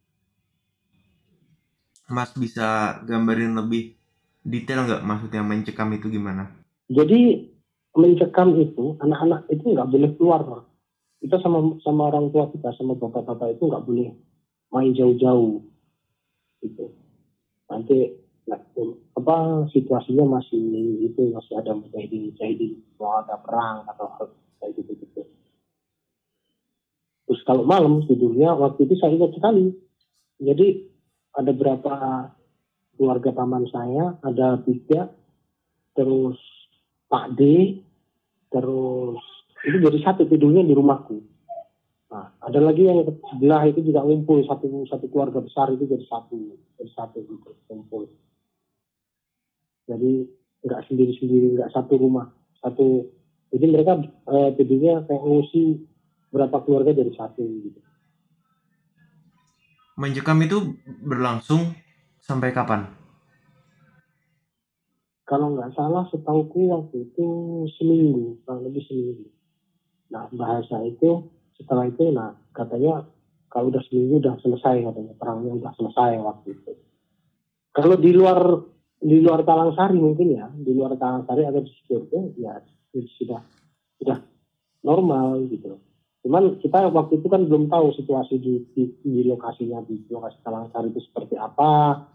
Mas 2.12 2.36
bisa 2.36 3.00
gambarin 3.08 3.56
lebih 3.56 3.96
detail 4.46 4.86
nggak 4.86 5.02
maksudnya 5.08 5.42
mencekam 5.42 5.90
itu 5.96 6.12
gimana? 6.12 6.62
jadi 6.92 7.48
mencekam 7.96 8.60
itu 8.60 9.00
anak-anak 9.00 9.48
itu 9.48 9.64
nggak 9.64 9.88
boleh 9.88 10.12
keluar 10.20 10.42
Pak. 10.44 10.64
kita 11.24 11.38
sama 11.40 11.80
sama 11.84 12.12
orang 12.12 12.28
tua 12.36 12.52
kita 12.52 12.76
sama 12.76 13.00
bapak-bapak 13.00 13.56
itu 13.56 13.64
nggak 13.68 13.86
boleh 13.88 14.12
main 14.72 14.92
jauh-jauh 14.96 15.64
gitu 16.64 16.92
nanti 17.72 18.16
nah, 18.48 18.60
apa 19.16 19.68
situasinya 19.72 20.40
masih 20.40 20.60
itu 21.08 21.32
masih 21.32 21.54
ada 21.60 21.72
mujahidin 21.76 22.32
mujahidin 22.32 22.80
mau 23.00 23.24
ada 23.24 23.40
perang 23.40 23.88
atau 23.88 24.08
hal 24.18 24.26
kayak 24.60 24.72
gitu 24.80 24.92
gitu 25.00 25.22
terus 27.28 27.42
kalau 27.48 27.64
malam 27.64 28.04
tidurnya 28.08 28.56
waktu 28.56 28.88
itu 28.88 28.96
saya 29.00 29.16
ingat 29.16 29.32
sekali 29.36 29.72
jadi 30.42 30.91
ada 31.38 31.52
berapa 31.56 31.94
keluarga 33.00 33.30
paman 33.32 33.66
saya 33.72 34.18
ada 34.26 34.60
tiga 34.64 35.12
terus 35.96 36.38
Pak 37.08 37.36
D 37.36 37.42
terus 38.52 39.22
itu 39.62 39.78
jadi 39.78 40.00
satu 40.04 40.28
tidurnya 40.28 40.66
di 40.66 40.74
rumahku 40.76 41.32
Nah, 42.12 42.28
ada 42.44 42.60
lagi 42.60 42.84
yang 42.84 43.08
sebelah 43.08 43.64
itu 43.72 43.88
juga 43.88 44.04
ngumpul 44.04 44.44
satu 44.44 44.84
satu 44.92 45.08
keluarga 45.08 45.40
besar 45.40 45.72
itu 45.72 45.88
jadi 45.88 46.04
satu 46.12 46.60
jadi 46.76 46.92
satu 46.92 47.24
gitu 47.24 47.56
ngumpul. 47.72 48.12
Jadi 49.88 50.28
nggak 50.68 50.82
sendiri 50.92 51.16
sendiri 51.16 51.48
nggak 51.56 51.72
satu 51.72 51.96
rumah 51.96 52.28
satu. 52.60 53.08
Jadi 53.56 53.66
mereka 53.72 54.04
eh, 54.04 54.50
tidurnya 54.60 55.08
kayak 55.08 55.24
ngungsi 55.24 55.64
berapa 56.36 56.58
keluarga 56.68 56.92
dari 56.92 57.16
satu 57.16 57.44
gitu. 57.64 57.80
Mencekam 60.02 60.42
itu 60.42 60.82
berlangsung 61.06 61.78
sampai 62.18 62.50
kapan? 62.50 62.90
Kalau 65.30 65.54
nggak 65.54 65.78
salah 65.78 66.10
setauku 66.10 66.74
waktu 66.74 67.06
itu 67.06 67.26
seminggu, 67.78 68.42
kurang 68.42 68.66
lebih 68.66 68.82
seminggu. 68.90 69.30
Nah 70.10 70.26
bahasa 70.34 70.82
itu 70.90 71.30
setelah 71.62 71.86
itu 71.86 72.10
nah 72.10 72.34
katanya 72.58 73.06
kalau 73.52 73.70
udah 73.70 73.84
seminggu 73.86 74.18
udah 74.18 74.36
selesai 74.42 74.82
katanya 74.82 75.14
perangnya 75.20 75.54
udah 75.62 75.72
selesai 75.78 76.12
waktu 76.18 76.58
itu 76.58 76.72
kalau 77.70 77.96
di 78.00 78.12
luar 78.16 78.40
di 79.02 79.18
luar 79.22 79.46
Talang 79.46 79.78
Sari 79.78 79.98
mungkin 80.02 80.28
ya 80.34 80.50
di 80.50 80.72
luar 80.74 80.98
Talang 80.98 81.30
Sari 81.30 81.46
atau 81.46 81.62
di 81.62 81.70
Sidoarjo 81.70 82.20
ya 82.42 82.58
sudah 82.92 83.42
sudah 84.02 84.18
normal 84.82 85.46
gitu 85.52 85.78
cuman 86.22 86.62
kita 86.62 86.94
waktu 86.94 87.18
itu 87.18 87.28
kan 87.34 87.50
belum 87.50 87.66
tahu 87.66 87.98
situasi 87.98 88.38
di, 88.38 88.62
di, 88.78 88.94
di 89.02 89.26
lokasinya 89.26 89.82
di 89.90 90.06
lokasi 90.06 90.38
Talang 90.46 90.70
Sari 90.70 90.94
itu 90.94 91.02
seperti 91.02 91.34
apa. 91.38 92.06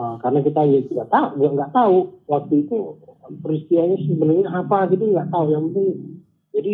Uh, 0.00 0.16
karena 0.20 0.40
kita 0.40 0.64
ya 0.64 0.80
tidak 0.86 1.08
tahu 1.12 1.26
nggak 1.36 1.52
nggak 1.60 1.72
tahu 1.76 1.96
waktu 2.24 2.54
itu 2.64 2.76
peristiwanya 3.44 3.96
sebenarnya 4.00 4.48
apa 4.52 4.78
gitu 4.92 5.04
nggak 5.16 5.28
tahu. 5.32 5.44
Yang 5.48 5.62
penting 5.72 5.88
jadi 6.52 6.72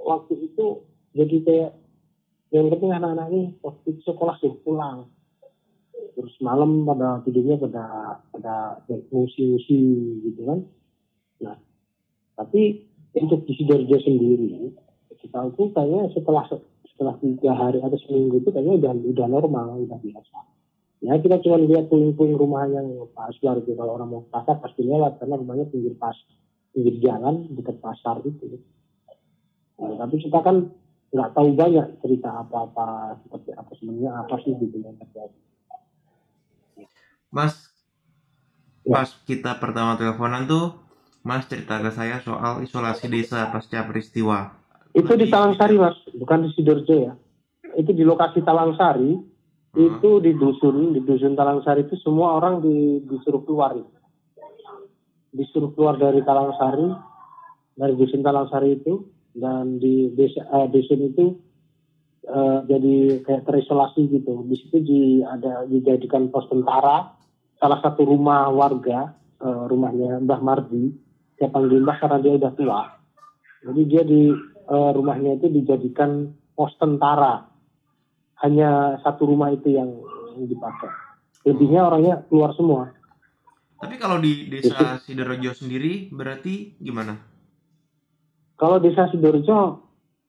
waktu 0.00 0.34
itu 0.48 0.66
jadi 1.12 1.36
kayak 1.44 1.72
yang 2.56 2.66
penting 2.72 2.90
anak-anak 2.96 3.26
ini 3.32 3.42
waktu 3.60 3.86
itu 3.92 4.00
sekolah 4.00 4.34
sudah 4.40 4.58
pulang. 4.64 4.98
Terus 6.16 6.32
malam 6.40 6.88
pada 6.88 7.20
tidurnya 7.28 7.60
pada 7.60 7.84
pada 8.32 8.56
musi-musi 9.12 9.80
gitu 10.24 10.40
kan. 10.48 10.64
Nah 11.44 11.56
tapi 12.36 12.80
untuk 13.16 13.44
di 13.48 13.52
Sidoarjo 13.56 13.96
sendiri 14.00 14.85
kita 15.20 15.38
itu 15.52 15.62
kayaknya 15.72 16.12
setelah 16.14 16.44
setelah 16.94 17.14
tiga 17.20 17.52
hari 17.52 17.78
atau 17.82 17.98
seminggu 18.06 18.40
itu 18.40 18.48
kayaknya 18.52 18.74
udah 18.80 18.92
udah 19.16 19.26
normal 19.28 19.66
udah 19.84 19.98
biasa 20.00 20.38
ya 21.04 21.12
kita 21.20 21.42
cuma 21.44 21.60
lihat 21.60 21.92
puing-puing 21.92 22.34
rumah 22.40 22.64
yang 22.68 22.88
pas 23.12 23.32
luar 23.44 23.60
itu 23.60 23.76
kalau 23.76 24.00
orang 24.00 24.08
mau 24.08 24.22
ke 24.24 24.30
pasar 24.32 24.56
pasti 24.64 24.80
lewat 24.84 25.20
karena 25.20 25.36
rumahnya 25.36 25.66
pinggir 25.68 25.92
pas 26.00 26.16
pinggir 26.72 26.96
jalan 27.04 27.48
dekat 27.52 27.76
pasar 27.80 28.24
itu 28.24 28.60
Nah, 29.76 29.92
tapi 30.00 30.16
kita 30.16 30.40
kan 30.40 30.72
nggak 31.12 31.30
tahu 31.36 31.48
banyak 31.52 32.00
cerita 32.00 32.28
apa-apa 32.32 33.20
seperti 33.24 33.50
apa 33.52 33.72
sebenarnya 33.76 34.10
apa 34.24 34.34
sih 34.40 34.52
gitu 34.56 34.76
yang 34.80 34.96
terjadi. 34.96 35.38
Mas, 37.28 37.72
Ya. 38.86 39.02
pas 39.02 39.10
kita 39.26 39.58
pertama 39.58 39.98
teleponan 39.98 40.46
tuh, 40.46 40.78
Mas 41.26 41.50
cerita 41.50 41.82
ke 41.82 41.90
saya 41.90 42.22
soal 42.22 42.62
isolasi 42.62 43.10
desa 43.10 43.50
pasca 43.50 43.82
peristiwa. 43.82 44.54
Itu 44.96 45.12
di 45.12 45.28
Talangsari 45.28 45.76
mas, 45.76 45.96
bukan 46.16 46.48
di 46.48 46.48
Sidoarjo 46.56 46.94
ya. 46.96 47.12
Itu 47.76 47.92
di 47.92 48.00
lokasi 48.00 48.40
Talangsari, 48.40 49.36
Hmm. 49.76 50.00
itu 50.00 50.10
di 50.24 50.32
dusun, 50.32 50.96
di 50.96 51.04
dusun 51.04 51.36
Talangsari 51.36 51.84
itu 51.84 52.00
semua 52.00 52.40
orang 52.40 52.64
di, 52.64 53.04
disuruh 53.04 53.44
keluar. 53.44 53.76
Disuruh 55.36 55.76
keluar 55.76 56.00
dari 56.00 56.24
Talangsari, 56.24 56.88
dari 57.76 57.92
dusun 57.92 58.24
Talangsari 58.24 58.80
itu, 58.80 59.04
dan 59.36 59.76
di 59.76 60.08
desa 60.16 60.48
eh, 60.48 60.66
dusun 60.72 61.12
itu 61.12 61.36
eh, 62.24 62.58
jadi 62.64 63.20
kayak 63.20 63.44
terisolasi 63.44 64.08
gitu. 64.16 64.48
Di 64.48 64.56
situ 64.56 64.76
di, 64.80 65.00
ada 65.20 65.68
dijadikan 65.68 66.32
pos 66.32 66.48
tentara. 66.48 67.12
Salah 67.60 67.80
satu 67.84 68.08
rumah 68.08 68.48
warga, 68.48 69.12
eh, 69.44 69.62
rumahnya 69.68 70.24
Mbah 70.24 70.40
Mardi, 70.40 70.88
saya 71.36 71.52
panggil 71.52 71.84
Mbah 71.84 72.00
karena 72.00 72.18
dia 72.24 72.32
udah 72.32 72.52
tua. 72.56 72.80
Jadi 73.60 73.82
dia 73.84 74.02
di 74.08 74.32
eh, 74.66 74.90
rumahnya 74.94 75.38
itu 75.38 75.46
dijadikan 75.50 76.34
pos 76.58 76.74
tentara. 76.76 77.46
Hanya 78.44 79.00
satu 79.00 79.24
rumah 79.24 79.48
itu 79.54 79.72
yang 79.72 79.88
dipakai. 80.36 80.92
Lebihnya 81.48 81.88
orangnya 81.88 82.14
keluar 82.28 82.52
semua. 82.52 82.92
Tapi 83.80 83.96
kalau 83.96 84.20
di 84.20 84.48
desa 84.48 85.00
Sidoarjo 85.00 85.52
sendiri 85.52 86.12
berarti 86.12 86.76
gimana? 86.80 87.16
Kalau 88.56 88.80
desa 88.80 89.08
Sidoarjo 89.12 89.84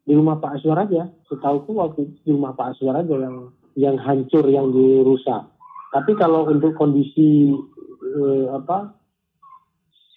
di 0.08 0.16
rumah 0.16 0.40
Pak 0.40 0.60
Aswar 0.60 0.88
aja, 0.88 1.12
setauku 1.28 1.76
waktu 1.80 2.08
itu 2.08 2.16
di 2.28 2.32
rumah 2.32 2.56
Pak 2.56 2.76
Aswar 2.76 3.04
aja 3.04 3.16
yang 3.16 3.52
yang 3.76 3.96
hancur, 4.00 4.48
yang 4.48 4.72
dirusak. 4.72 5.48
Tapi 5.92 6.12
kalau 6.20 6.48
untuk 6.48 6.76
kondisi 6.76 7.52
eh, 8.04 8.46
apa 8.52 8.96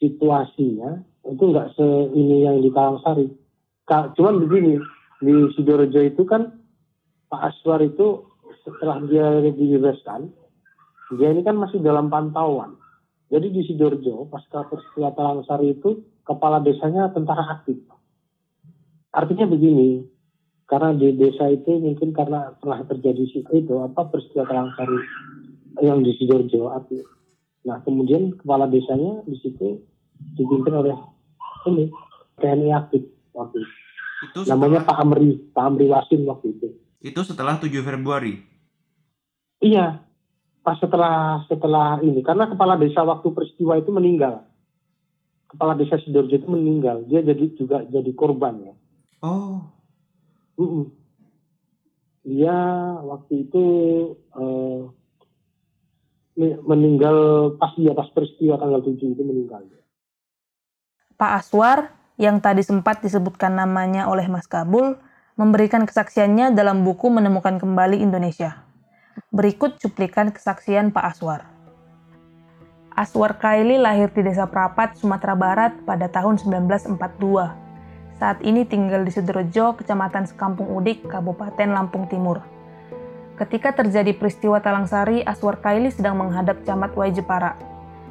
situasinya 0.03 1.03
itu 1.31 1.43
nggak 1.43 1.77
se 1.77 1.87
ini 2.17 2.47
yang 2.47 2.59
di 2.65 2.71
Talangsari. 2.73 3.40
Cuman 3.91 4.47
begini 4.47 4.79
di 5.19 5.35
Sidoarjo 5.59 6.01
itu 6.07 6.23
kan 6.23 6.47
Pak 7.27 7.43
Aswar 7.51 7.83
itu 7.83 8.23
setelah 8.63 9.03
dia 9.11 9.51
dibebaskan, 9.51 10.31
dia 11.19 11.29
ini 11.35 11.43
kan 11.43 11.59
masih 11.59 11.83
dalam 11.83 12.07
pantauan. 12.07 12.79
Jadi 13.35 13.51
di 13.51 13.67
Sidoarjo 13.67 14.31
pasca 14.31 14.67
peristiwa 14.71 15.11
Talangsari 15.15 15.75
itu 15.75 16.07
kepala 16.23 16.63
desanya 16.63 17.11
tentara 17.11 17.43
aktif. 17.51 17.83
Artinya 19.11 19.51
begini, 19.51 20.07
karena 20.71 20.95
di 20.95 21.11
desa 21.19 21.51
itu 21.51 21.83
mungkin 21.83 22.15
karena 22.15 22.55
telah 22.63 22.87
terjadi 22.87 23.27
itu 23.27 23.75
apa 23.75 24.07
peristiwa 24.07 24.47
Talangsari 24.47 24.99
yang 25.83 26.07
di 26.07 26.15
Sidoarjo 26.15 26.71
aktif. 26.79 27.03
Nah 27.67 27.83
kemudian 27.83 28.39
kepala 28.39 28.71
desanya 28.71 29.27
di 29.27 29.35
situ 29.43 29.83
dipimpin 30.39 30.75
oleh 30.79 30.95
ini 31.67 31.91
TNI 32.39 32.71
aktif 32.71 33.20
waktu 33.33 33.63
itu. 33.63 33.73
Itu 34.21 34.39
Namanya 34.45 34.85
setelah, 34.85 34.89
Pak 34.93 34.97
Amri, 35.01 35.31
Pak 35.51 35.65
Amri 35.65 35.87
Wasin 35.89 36.23
waktu 36.29 36.47
itu. 36.53 36.69
itu 37.01 37.21
setelah 37.25 37.57
7 37.57 37.81
Februari. 37.81 38.45
Iya, 39.61 40.05
pas 40.61 40.77
setelah 40.77 41.45
setelah 41.49 42.01
ini 42.01 42.21
karena 42.21 42.49
kepala 42.49 42.77
desa 42.77 43.01
waktu 43.01 43.29
peristiwa 43.33 43.77
itu 43.77 43.89
meninggal. 43.89 44.45
Kepala 45.49 45.75
desa 45.75 45.99
Sidoarjo 45.99 46.37
itu 46.37 46.47
meninggal, 46.47 47.05
dia 47.05 47.21
jadi 47.21 47.45
juga 47.57 47.83
jadi 47.85 48.13
korban 48.15 48.61
ya. 48.63 48.75
Oh, 49.21 49.61
Mm-mm. 50.57 50.93
Dia 52.23 52.57
waktu 53.03 53.49
itu 53.49 53.65
eh, 54.15 54.81
me- 56.37 56.61
meninggal 56.63 57.17
pas 57.57 57.73
dia 57.75 57.93
pas 57.93 58.09
peristiwa 58.13 58.57
tanggal 58.57 58.81
7 58.81 58.97
itu 59.01 59.23
meninggal. 59.25 59.65
Pak 61.17 61.33
Aswar, 61.37 61.93
yang 62.21 62.45
tadi 62.45 62.61
sempat 62.61 63.01
disebutkan 63.01 63.57
namanya 63.57 64.05
oleh 64.13 64.29
Mas 64.29 64.45
Kabul, 64.45 65.01
memberikan 65.41 65.89
kesaksiannya 65.89 66.53
dalam 66.53 66.85
buku 66.85 67.09
Menemukan 67.09 67.57
Kembali 67.57 67.97
Indonesia. 67.97 68.61
Berikut 69.33 69.81
cuplikan 69.81 70.29
kesaksian 70.29 70.93
Pak 70.93 71.17
Aswar. 71.17 71.49
Aswar 72.93 73.41
Kaili 73.41 73.81
lahir 73.81 74.13
di 74.13 74.21
Desa 74.21 74.45
Prapat, 74.45 75.01
Sumatera 75.01 75.33
Barat 75.33 75.73
pada 75.89 76.13
tahun 76.13 76.37
1942. 76.37 77.01
Saat 78.21 78.45
ini 78.45 78.69
tinggal 78.69 79.01
di 79.01 79.17
Sidoarjo, 79.17 79.81
Kecamatan 79.81 80.29
Sekampung 80.29 80.69
Udik, 80.77 81.09
Kabupaten 81.09 81.73
Lampung 81.73 82.05
Timur. 82.05 82.45
Ketika 83.41 83.73
terjadi 83.73 84.13
peristiwa 84.13 84.61
Talangsari, 84.61 85.25
Aswar 85.25 85.57
Kaili 85.65 85.89
sedang 85.89 86.21
menghadap 86.21 86.61
Camat 86.69 86.93
Wai 86.93 87.17
Jepara. 87.17 87.70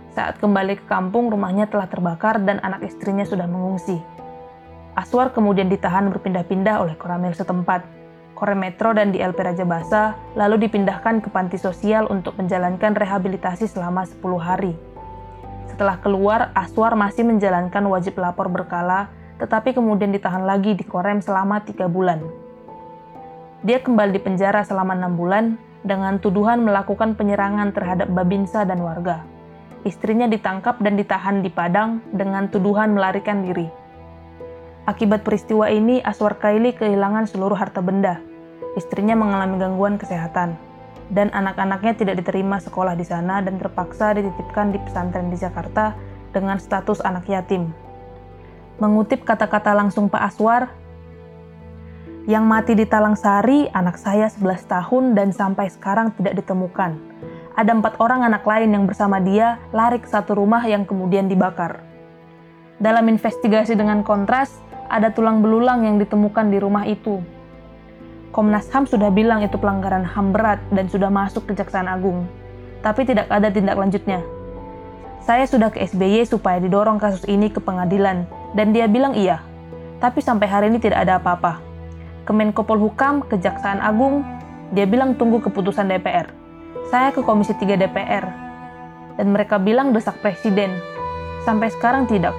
Saat 0.10 0.42
kembali 0.42 0.82
ke 0.82 0.86
kampung, 0.90 1.30
rumahnya 1.30 1.70
telah 1.70 1.86
terbakar 1.86 2.42
dan 2.42 2.58
anak 2.66 2.82
istrinya 2.82 3.22
sudah 3.22 3.46
mengungsi. 3.46 4.02
Aswar 4.98 5.30
kemudian 5.32 5.70
ditahan 5.70 6.10
berpindah-pindah 6.10 6.82
oleh 6.82 6.98
Koramil 6.98 7.32
setempat, 7.38 7.86
Korem 8.34 8.58
Metro 8.66 8.96
dan 8.96 9.14
di 9.14 9.22
LP 9.22 9.38
Raja 9.38 9.66
Basa, 9.68 10.04
lalu 10.34 10.66
dipindahkan 10.66 11.22
ke 11.22 11.30
panti 11.30 11.62
sosial 11.62 12.10
untuk 12.10 12.36
menjalankan 12.42 12.98
rehabilitasi 12.98 13.70
selama 13.70 14.10
10 14.10 14.20
hari. 14.42 14.74
Setelah 15.70 16.02
keluar, 16.02 16.50
Aswar 16.58 16.98
masih 16.98 17.24
menjalankan 17.24 17.86
wajib 17.86 18.18
lapor 18.18 18.50
berkala, 18.50 19.14
tetapi 19.38 19.78
kemudian 19.78 20.10
ditahan 20.10 20.44
lagi 20.44 20.74
di 20.74 20.84
Korem 20.84 21.22
selama 21.22 21.62
tiga 21.64 21.86
bulan. 21.86 22.20
Dia 23.64 23.80
kembali 23.80 24.16
di 24.16 24.22
penjara 24.24 24.66
selama 24.66 24.96
enam 24.98 25.16
bulan 25.20 25.60
dengan 25.84 26.20
tuduhan 26.20 26.64
melakukan 26.64 27.16
penyerangan 27.16 27.72
terhadap 27.72 28.08
Babinsa 28.12 28.68
dan 28.68 28.84
warga. 28.84 29.39
Istrinya 29.88 30.28
ditangkap 30.28 30.84
dan 30.84 31.00
ditahan 31.00 31.40
di 31.40 31.48
Padang 31.48 32.04
dengan 32.12 32.52
tuduhan 32.52 33.00
melarikan 33.00 33.48
diri. 33.48 33.68
Akibat 34.84 35.24
peristiwa 35.24 35.72
ini, 35.72 36.04
Aswar 36.04 36.36
Kaili 36.36 36.76
kehilangan 36.76 37.30
seluruh 37.30 37.56
harta 37.56 37.80
benda. 37.80 38.20
Istrinya 38.76 39.16
mengalami 39.16 39.56
gangguan 39.56 39.96
kesehatan, 39.96 40.60
dan 41.14 41.32
anak-anaknya 41.32 41.96
tidak 41.96 42.20
diterima 42.20 42.60
sekolah 42.60 42.98
di 42.98 43.06
sana 43.06 43.40
dan 43.40 43.56
terpaksa 43.56 44.18
dititipkan 44.18 44.76
di 44.76 44.82
pesantren 44.84 45.32
di 45.32 45.38
Jakarta 45.40 45.96
dengan 46.36 46.60
status 46.60 47.00
anak 47.02 47.26
yatim. 47.30 47.72
Mengutip 48.84 49.24
kata-kata 49.24 49.72
langsung 49.78 50.12
Pak 50.12 50.24
Aswar, 50.24 50.74
yang 52.30 52.46
mati 52.46 52.78
di 52.78 52.86
Talang 52.86 53.18
Sari, 53.18 53.66
anak 53.74 53.98
saya 53.98 54.30
11 54.30 54.70
tahun 54.70 55.18
dan 55.18 55.34
sampai 55.34 55.66
sekarang 55.72 56.14
tidak 56.14 56.46
ditemukan. 56.46 56.94
Ada 57.60 57.76
empat 57.76 58.00
orang 58.00 58.24
anak 58.24 58.48
lain 58.48 58.72
yang 58.72 58.88
bersama 58.88 59.20
dia 59.20 59.60
lari 59.76 60.00
ke 60.00 60.08
satu 60.08 60.32
rumah 60.32 60.64
yang 60.64 60.88
kemudian 60.88 61.28
dibakar. 61.28 61.84
Dalam 62.80 63.12
investigasi 63.12 63.76
dengan 63.76 64.00
kontras, 64.00 64.64
ada 64.88 65.12
tulang 65.12 65.44
belulang 65.44 65.84
yang 65.84 66.00
ditemukan 66.00 66.56
di 66.56 66.58
rumah 66.64 66.88
itu. 66.88 67.20
Komnas 68.32 68.72
HAM 68.72 68.88
sudah 68.88 69.12
bilang 69.12 69.44
itu 69.44 69.60
pelanggaran 69.60 70.08
HAM 70.08 70.32
berat 70.32 70.64
dan 70.72 70.88
sudah 70.88 71.12
masuk 71.12 71.52
ke 71.52 71.52
Kejaksaan 71.52 71.92
Agung, 71.92 72.32
tapi 72.80 73.04
tidak 73.04 73.28
ada 73.28 73.52
tindak 73.52 73.76
lanjutnya. 73.76 74.24
Saya 75.20 75.44
sudah 75.44 75.68
ke 75.68 75.84
SBY 75.84 76.32
supaya 76.32 76.64
didorong 76.64 76.96
kasus 76.96 77.28
ini 77.28 77.52
ke 77.52 77.60
pengadilan, 77.60 78.24
dan 78.56 78.72
dia 78.72 78.88
bilang 78.88 79.20
iya. 79.20 79.44
Tapi 80.00 80.24
sampai 80.24 80.48
hari 80.48 80.72
ini 80.72 80.80
tidak 80.80 81.04
ada 81.04 81.20
apa-apa. 81.20 81.60
Kemenko 82.24 82.64
Polhukam, 82.64 83.20
Kejaksaan 83.28 83.84
Agung, 83.84 84.24
dia 84.72 84.88
bilang 84.88 85.20
tunggu 85.20 85.44
keputusan 85.44 85.92
DPR. 85.92 86.39
Saya 86.90 87.14
ke 87.14 87.22
Komisi 87.22 87.54
3 87.54 87.78
DPR, 87.78 88.26
dan 89.14 89.30
mereka 89.30 89.62
bilang 89.62 89.94
desak 89.94 90.18
presiden. 90.26 90.74
Sampai 91.46 91.70
sekarang 91.70 92.10
tidak. 92.10 92.34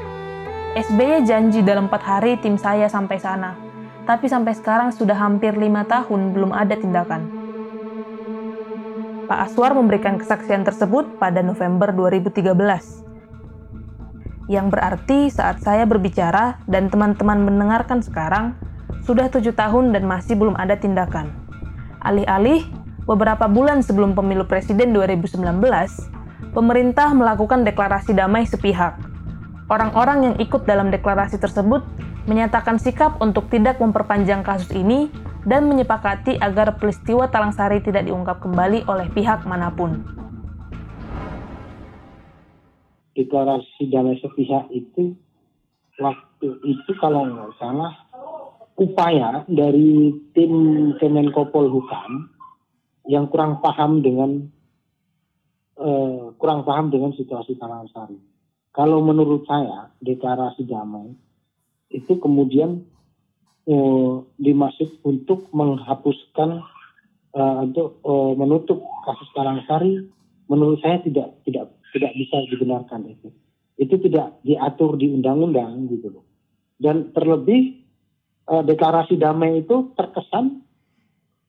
SBY 0.75 1.23
janji 1.23 1.63
dalam 1.63 1.87
empat 1.87 2.03
hari 2.03 2.35
tim 2.35 2.59
saya 2.59 2.91
sampai 2.91 3.23
sana, 3.23 3.55
tapi 4.11 4.27
sampai 4.27 4.51
sekarang 4.59 4.91
sudah 4.91 5.15
hampir 5.15 5.55
lima 5.55 5.87
tahun 5.87 6.35
belum 6.35 6.51
ada 6.51 6.75
tindakan. 6.75 7.31
Pak 9.31 9.39
Aswar 9.47 9.71
memberikan 9.71 10.19
kesaksian 10.19 10.67
tersebut 10.67 11.23
pada 11.23 11.47
November 11.47 11.95
2013. 11.95 12.51
Yang 14.51 14.67
berarti 14.67 15.31
saat 15.31 15.63
saya 15.63 15.87
berbicara 15.87 16.59
dan 16.67 16.91
teman-teman 16.91 17.39
mendengarkan 17.47 18.03
sekarang, 18.03 18.59
sudah 19.07 19.31
tujuh 19.31 19.55
tahun 19.55 19.95
dan 19.95 20.11
masih 20.11 20.35
belum 20.35 20.59
ada 20.59 20.75
tindakan. 20.75 21.31
Alih-alih, 22.03 22.67
beberapa 23.11 23.51
bulan 23.51 23.83
sebelum 23.83 24.15
pemilu 24.15 24.47
presiden 24.47 24.95
2019, 24.95 25.43
pemerintah 26.55 27.11
melakukan 27.11 27.67
deklarasi 27.67 28.15
damai 28.15 28.47
sepihak 28.47 29.11
Orang-orang 29.71 30.19
yang 30.27 30.37
ikut 30.43 30.67
dalam 30.67 30.91
deklarasi 30.91 31.39
tersebut 31.39 31.87
menyatakan 32.27 32.83
sikap 32.83 33.23
untuk 33.23 33.47
tidak 33.55 33.79
memperpanjang 33.79 34.43
kasus 34.43 34.67
ini 34.75 35.07
dan 35.47 35.71
menyepakati 35.71 36.43
agar 36.43 36.75
peristiwa 36.75 37.31
Talang 37.31 37.55
Sari 37.55 37.79
tidak 37.79 38.11
diungkap 38.11 38.43
kembali 38.43 38.83
oleh 38.91 39.07
pihak 39.15 39.47
mana 39.47 39.71
pun. 39.71 40.03
Deklarasi 43.15 43.95
damai 43.95 44.19
sepihak 44.19 44.67
itu 44.75 45.15
waktu 46.03 46.49
itu 46.67 46.91
kalau 46.99 47.31
nggak 47.31 47.55
salah 47.63 47.95
upaya 48.75 49.47
dari 49.47 50.11
tim 50.35 50.55
Kemenko 50.99 51.47
Polhukam 51.55 52.30
yang 53.11 53.27
kurang 53.27 53.59
paham 53.59 54.07
dengan 54.07 54.47
uh, 55.75 56.31
kurang 56.39 56.63
paham 56.63 56.95
dengan 56.95 57.11
situasi 57.11 57.59
Talang 57.59 57.91
Sari 57.91 58.19
kalau 58.71 59.03
menurut 59.03 59.43
saya 59.51 59.91
deklarasi 59.99 60.63
damai 60.71 61.11
itu 61.91 62.23
kemudian 62.23 62.87
eh, 63.67 64.13
dimaksud 64.39 65.03
untuk 65.03 65.51
menghapuskan 65.51 66.63
eh, 67.35 67.57
untuk 67.67 67.99
eh, 68.07 68.33
menutup 68.39 68.79
kasus 69.03 69.29
Karangsari 69.35 70.07
menurut 70.47 70.79
saya 70.83 71.03
tidak 71.03 71.35
tidak 71.43 71.75
tidak 71.91 72.13
bisa 72.15 72.37
dibenarkan 72.47 73.11
itu. 73.11 73.29
Itu 73.81 73.99
tidak 73.99 74.39
diatur 74.45 74.95
di 75.01 75.11
undang-undang 75.11 75.91
gitu 75.91 76.15
loh. 76.15 76.25
Dan 76.79 77.11
terlebih 77.11 77.83
eh, 78.47 78.63
deklarasi 78.63 79.19
damai 79.19 79.67
itu 79.67 79.91
terkesan 79.99 80.63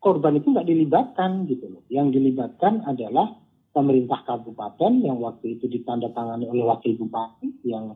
korban 0.01 0.41
itu 0.41 0.49
nggak 0.49 0.67
dilibatkan 0.67 1.45
gitu 1.45 1.69
loh. 1.69 1.83
Yang 1.87 2.17
dilibatkan 2.17 2.81
adalah 2.89 3.37
pemerintah 3.71 4.25
kabupaten 4.25 5.05
yang 5.05 5.21
waktu 5.21 5.55
itu 5.55 5.69
ditandatangani 5.69 6.49
oleh 6.49 6.65
wakil 6.67 6.97
bupati 6.97 7.61
yang 7.63 7.95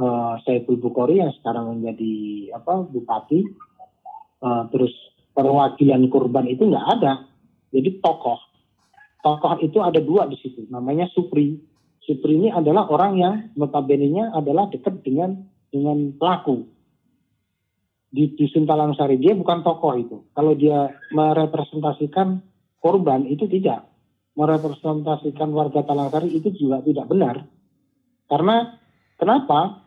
uh, 0.00 0.40
Saiful 0.42 0.80
Bukhari 0.80 1.20
yang 1.20 1.30
sekarang 1.38 1.78
menjadi 1.78 2.14
apa 2.56 2.88
bupati. 2.88 3.44
Uh, 4.44 4.68
terus 4.72 4.92
perwakilan 5.36 6.08
korban 6.08 6.48
itu 6.48 6.64
nggak 6.64 6.86
ada. 6.98 7.28
Jadi 7.70 8.00
tokoh. 8.00 8.40
Tokoh 9.20 9.60
itu 9.60 9.80
ada 9.84 10.00
dua 10.00 10.26
di 10.26 10.40
situ 10.40 10.64
namanya 10.72 11.06
Supri. 11.12 11.60
Supri 12.04 12.36
ini 12.36 12.48
adalah 12.52 12.88
orang 12.92 13.12
yang 13.16 13.34
notabene-nya 13.56 14.36
adalah 14.36 14.68
dekat 14.68 15.00
dengan 15.00 15.48
dengan 15.72 16.12
pelaku 16.16 16.73
di 18.14 18.30
dusun 18.38 18.62
Talangsari 18.62 19.18
dia 19.18 19.34
bukan 19.34 19.66
tokoh 19.66 19.98
itu 19.98 20.16
kalau 20.38 20.54
dia 20.54 20.94
merepresentasikan 21.10 22.38
korban 22.78 23.26
itu 23.26 23.50
tidak 23.50 23.90
merepresentasikan 24.38 25.50
warga 25.50 25.82
Talangsari 25.82 26.30
itu 26.30 26.54
juga 26.54 26.78
tidak 26.86 27.10
benar. 27.10 27.42
Karena 28.30 28.78
kenapa? 29.18 29.82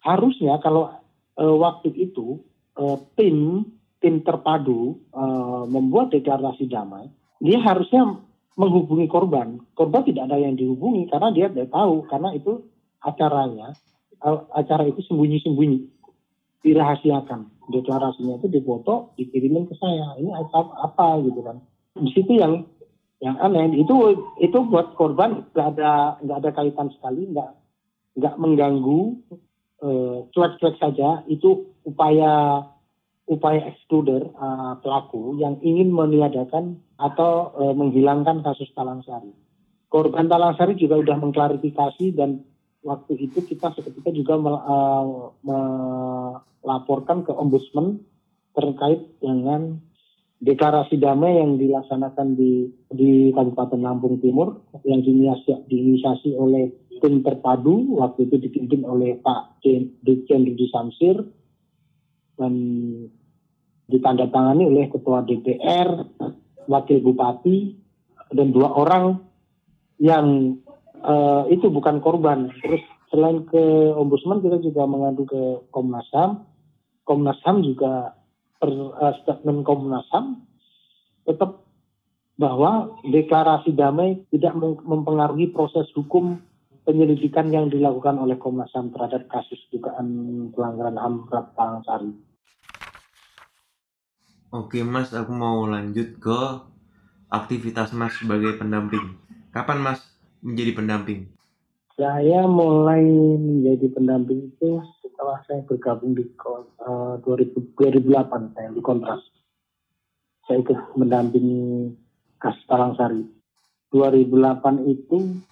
Harusnya 0.00 0.56
kalau 0.64 0.88
e, 1.36 1.44
waktu 1.44 1.92
itu 1.92 2.40
e, 2.72 2.84
tim 3.20 3.68
tim 4.00 4.24
terpadu 4.24 4.96
e, 5.12 5.24
membuat 5.68 6.14
deklarasi 6.14 6.68
damai, 6.72 7.12
dia 7.44 7.60
harusnya 7.60 8.16
menghubungi 8.56 9.12
korban. 9.12 9.60
Korban 9.76 10.08
tidak 10.08 10.32
ada 10.32 10.40
yang 10.40 10.56
dihubungi 10.56 11.08
karena 11.12 11.28
dia 11.36 11.46
tidak 11.52 11.68
tahu 11.68 12.06
karena 12.08 12.32
itu 12.32 12.64
acaranya 13.04 13.76
acara 14.50 14.82
itu 14.90 14.98
sembunyi-sembunyi 15.06 15.97
dirahasiakan. 16.62 17.48
Deklarasinya 17.68 18.40
itu 18.40 18.48
difoto 18.48 19.12
dikirimin 19.20 19.68
ke 19.68 19.74
saya. 19.76 20.16
Ini 20.16 20.30
apa, 20.32 20.60
apa 20.88 21.20
gitu 21.22 21.40
kan. 21.44 21.60
Di 21.98 22.10
situ 22.16 22.40
yang 22.40 22.64
yang 23.18 23.34
aneh 23.42 23.74
itu 23.74 23.94
itu 24.38 24.58
buat 24.70 24.94
korban 24.94 25.42
nggak 25.50 25.68
ada 25.74 26.22
nggak 26.22 26.38
ada 26.38 26.50
kaitan 26.54 26.88
sekali 26.94 27.26
nggak 27.34 27.50
nggak 28.18 28.34
mengganggu 28.38 29.00
uh, 29.84 30.24
cuek-cuek 30.32 30.80
saja. 30.80 31.22
Itu 31.28 31.74
upaya 31.84 32.64
upaya 33.28 33.60
ekskluder 33.68 34.32
uh, 34.40 34.80
pelaku 34.80 35.36
yang 35.36 35.60
ingin 35.60 35.92
meniadakan 35.92 36.80
atau 36.96 37.52
uh, 37.54 37.74
menghilangkan 37.76 38.40
kasus 38.40 38.72
Talangsari. 38.72 39.30
Korban 39.92 40.32
Talangsari 40.32 40.80
juga 40.80 41.00
sudah 41.00 41.16
mengklarifikasi 41.20 42.16
dan 42.16 42.44
waktu 42.88 43.20
itu 43.20 43.44
kita 43.44 43.76
seketika 43.76 44.08
juga 44.08 44.40
uh, 44.40 45.28
melaporkan 45.44 47.20
ke 47.28 47.32
ombudsman 47.36 48.00
terkait 48.56 49.04
dengan 49.20 49.76
deklarasi 50.40 50.96
damai 50.96 51.36
yang 51.36 51.60
dilaksanakan 51.60 52.38
di 52.38 52.72
di 52.88 53.34
Kabupaten 53.36 53.80
Lampung 53.84 54.22
Timur 54.24 54.64
yang 54.88 55.04
diinisiasi 55.04 56.32
oleh 56.32 56.72
tim 56.98 57.22
terpadu 57.22 58.00
waktu 58.00 58.26
itu 58.26 58.36
dipimpin 58.48 58.82
oleh 58.88 59.20
Pak 59.20 59.62
Dirjen 60.02 60.48
Rudi 60.48 60.66
Samsir 60.72 61.16
dan 62.38 62.54
ditandatangani 63.88 64.62
oleh 64.68 64.84
Ketua 64.90 65.26
DPR, 65.26 65.88
Wakil 66.70 66.98
Bupati 67.02 67.58
dan 68.30 68.52
dua 68.52 68.70
orang 68.74 69.18
yang 69.98 70.58
uh, 71.02 71.44
itu 71.50 71.68
bukan 71.68 72.00
korban. 72.02 72.50
Terus 72.62 72.82
selain 73.10 73.44
ke 73.48 73.94
Ombudsman 73.94 74.44
kita 74.44 74.60
juga 74.62 74.84
mengadu 74.84 75.24
ke 75.24 75.42
Komnas 75.72 76.08
HAM. 76.12 76.44
Komnas 77.04 77.40
HAM 77.44 77.64
juga 77.64 78.14
per, 78.58 78.70
uh, 78.70 79.14
statement 79.24 79.64
Komnas 79.64 80.06
HAM 80.12 80.44
tetap 81.28 81.64
bahwa 82.38 83.02
deklarasi 83.02 83.74
damai 83.74 84.22
tidak 84.30 84.54
mempengaruhi 84.86 85.50
proses 85.50 85.90
hukum 85.92 86.38
penyelidikan 86.88 87.52
yang 87.52 87.68
dilakukan 87.68 88.16
oleh 88.16 88.40
Komnas 88.40 88.72
HAM 88.72 88.94
terhadap 88.96 89.28
kasus 89.28 89.60
dugaan 89.68 90.08
pelanggaran 90.56 90.96
HAM 90.96 91.28
berat 91.28 91.52
Sari. 91.84 92.12
Oke 94.48 94.80
Mas, 94.80 95.12
aku 95.12 95.28
mau 95.36 95.68
lanjut 95.68 96.16
ke 96.16 96.40
aktivitas 97.28 97.92
Mas 97.92 98.16
sebagai 98.16 98.56
pendamping. 98.56 99.20
Kapan 99.52 99.84
Mas 99.84 100.00
menjadi 100.42 100.72
pendamping? 100.74 101.20
Saya 101.98 102.46
mulai 102.46 103.02
menjadi 103.42 103.90
pendamping 103.90 104.54
itu 104.54 104.78
setelah 105.02 105.42
saya 105.50 105.66
bergabung 105.66 106.14
di 106.14 106.22
uh, 106.86 107.18
2000, 107.26 107.74
2008 107.74 108.54
saya 108.54 108.68
di 108.70 108.82
kontras. 108.82 109.22
Saya 110.46 110.62
ikut 110.62 110.78
mendampingi 110.94 111.90
kasus 112.38 112.62
Talang 112.70 112.94
Sari. 112.94 113.26
2008 113.90 114.86
itu 114.86 115.42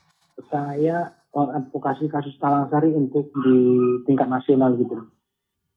saya 0.47 1.11
advokasi 1.35 2.07
kasus 2.07 2.39
Talang 2.39 2.71
Sari 2.71 2.95
untuk 2.95 3.35
di 3.35 3.59
tingkat 4.07 4.31
nasional 4.31 4.79
gitu. 4.79 5.03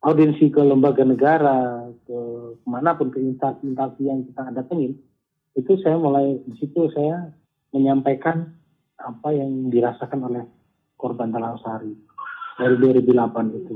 Audiensi 0.05 0.47
ke 0.53 0.61
lembaga 0.63 1.03
negara, 1.03 1.89
ke 2.05 2.19
mana 2.69 2.95
pun 2.95 3.11
ke 3.11 3.19
instansi 3.19 3.73
yang 4.05 4.23
kita 4.23 4.53
datengin, 4.55 4.95
itu 5.57 5.75
saya 5.81 5.97
mulai 5.99 6.39
di 6.45 6.55
situ 6.55 6.87
saya 6.93 7.33
menyampaikan 7.75 8.58
apa 8.99 9.29
yang 9.31 9.71
dirasakan 9.71 10.19
oleh 10.27 10.43
korban 10.99 11.31
Talang 11.31 11.59
Sari 11.63 11.93
dari 12.59 12.75
2008 12.75 13.59
itu. 13.59 13.75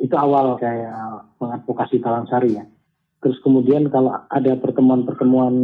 Itu 0.00 0.14
awal 0.16 0.56
saya 0.58 1.20
mengadvokasi 1.36 2.00
Talang 2.00 2.26
Sari 2.26 2.56
ya. 2.56 2.64
Terus 3.22 3.38
kemudian 3.44 3.86
kalau 3.92 4.16
ada 4.26 4.58
pertemuan-pertemuan 4.58 5.54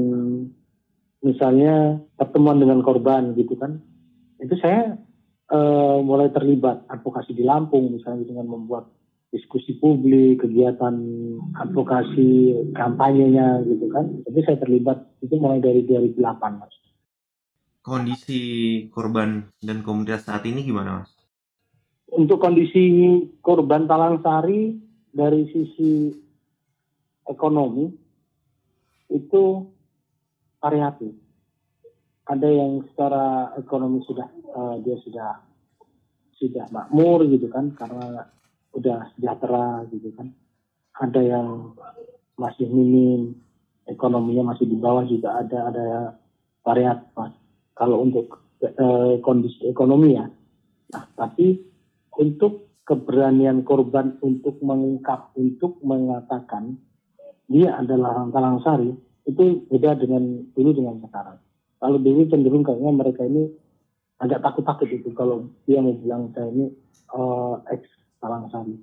misalnya 1.24 1.98
pertemuan 2.14 2.62
dengan 2.62 2.78
korban 2.86 3.34
gitu 3.34 3.58
kan, 3.58 3.82
itu 4.38 4.54
saya 4.62 4.94
uh, 5.50 5.98
mulai 6.04 6.30
terlibat 6.30 6.86
advokasi 6.86 7.34
di 7.34 7.42
Lampung 7.42 7.90
misalnya 7.90 8.30
dengan 8.30 8.46
membuat 8.46 8.86
diskusi 9.28 9.76
publik, 9.76 10.40
kegiatan 10.40 10.94
advokasi 11.58 12.54
kampanyenya 12.72 13.66
gitu 13.66 13.90
kan. 13.92 14.22
Jadi 14.24 14.40
saya 14.46 14.56
terlibat 14.62 14.98
itu 15.20 15.34
mulai 15.36 15.60
dari 15.60 15.84
2008 15.84 16.60
mas. 16.62 16.72
Kondisi 17.88 18.40
korban 18.92 19.48
dan 19.64 19.80
komunitas 19.80 20.28
saat 20.28 20.44
ini 20.44 20.60
gimana 20.60 21.00
mas? 21.00 21.10
Untuk 22.12 22.36
kondisi 22.36 22.84
korban 23.40 23.88
Talang 23.88 24.20
Sari 24.20 24.76
dari 25.08 25.48
sisi 25.48 26.12
ekonomi 27.24 27.88
itu 29.08 29.44
variatif. 30.60 31.16
Ada 32.28 32.44
yang 32.44 32.84
secara 32.92 33.56
ekonomi 33.56 34.04
sudah 34.04 34.28
uh, 34.52 34.76
dia 34.84 35.00
sudah 35.00 35.40
sudah 36.36 36.68
makmur 36.68 37.24
gitu 37.24 37.48
kan 37.48 37.72
karena 37.72 38.28
udah 38.76 39.16
sejahtera 39.16 39.88
gitu 39.88 40.12
kan. 40.12 40.28
Ada 40.92 41.24
yang 41.24 41.72
masih 42.36 42.68
minim, 42.68 43.32
ekonominya 43.88 44.52
masih 44.52 44.68
di 44.68 44.76
bawah 44.76 45.08
juga 45.08 45.40
ada 45.40 45.72
ada 45.72 45.88
variatif. 46.60 47.47
Kalau 47.78 48.02
untuk 48.02 48.42
uh, 48.58 49.22
kondisi 49.22 49.70
ekonomi 49.70 50.18
ya, 50.18 50.26
nah 50.90 51.04
tapi 51.14 51.62
untuk 52.18 52.82
keberanian 52.82 53.62
korban 53.62 54.18
untuk 54.18 54.58
mengungkap, 54.58 55.38
untuk 55.38 55.78
mengatakan 55.86 56.74
dia 57.46 57.78
adalah 57.78 58.26
Talang 58.34 58.58
Sari 58.66 58.90
itu 59.28 59.62
beda 59.70 59.94
dengan 59.94 60.42
dulu 60.56 60.70
dengan 60.74 60.98
sekarang. 61.04 61.38
Kalau 61.78 61.98
dulu 62.02 62.26
cenderung 62.26 62.66
kayaknya 62.66 62.90
mereka 62.90 63.22
ini 63.22 63.46
agak 64.18 64.42
takut-takut 64.42 64.90
itu 64.90 65.14
kalau 65.14 65.46
dia 65.62 65.78
mau 65.78 65.94
bilang 65.94 66.34
saya 66.34 66.50
ini 66.50 66.66
uh, 67.14 67.62
ex 67.70 67.86
Talang 68.18 68.50
Sari. 68.50 68.74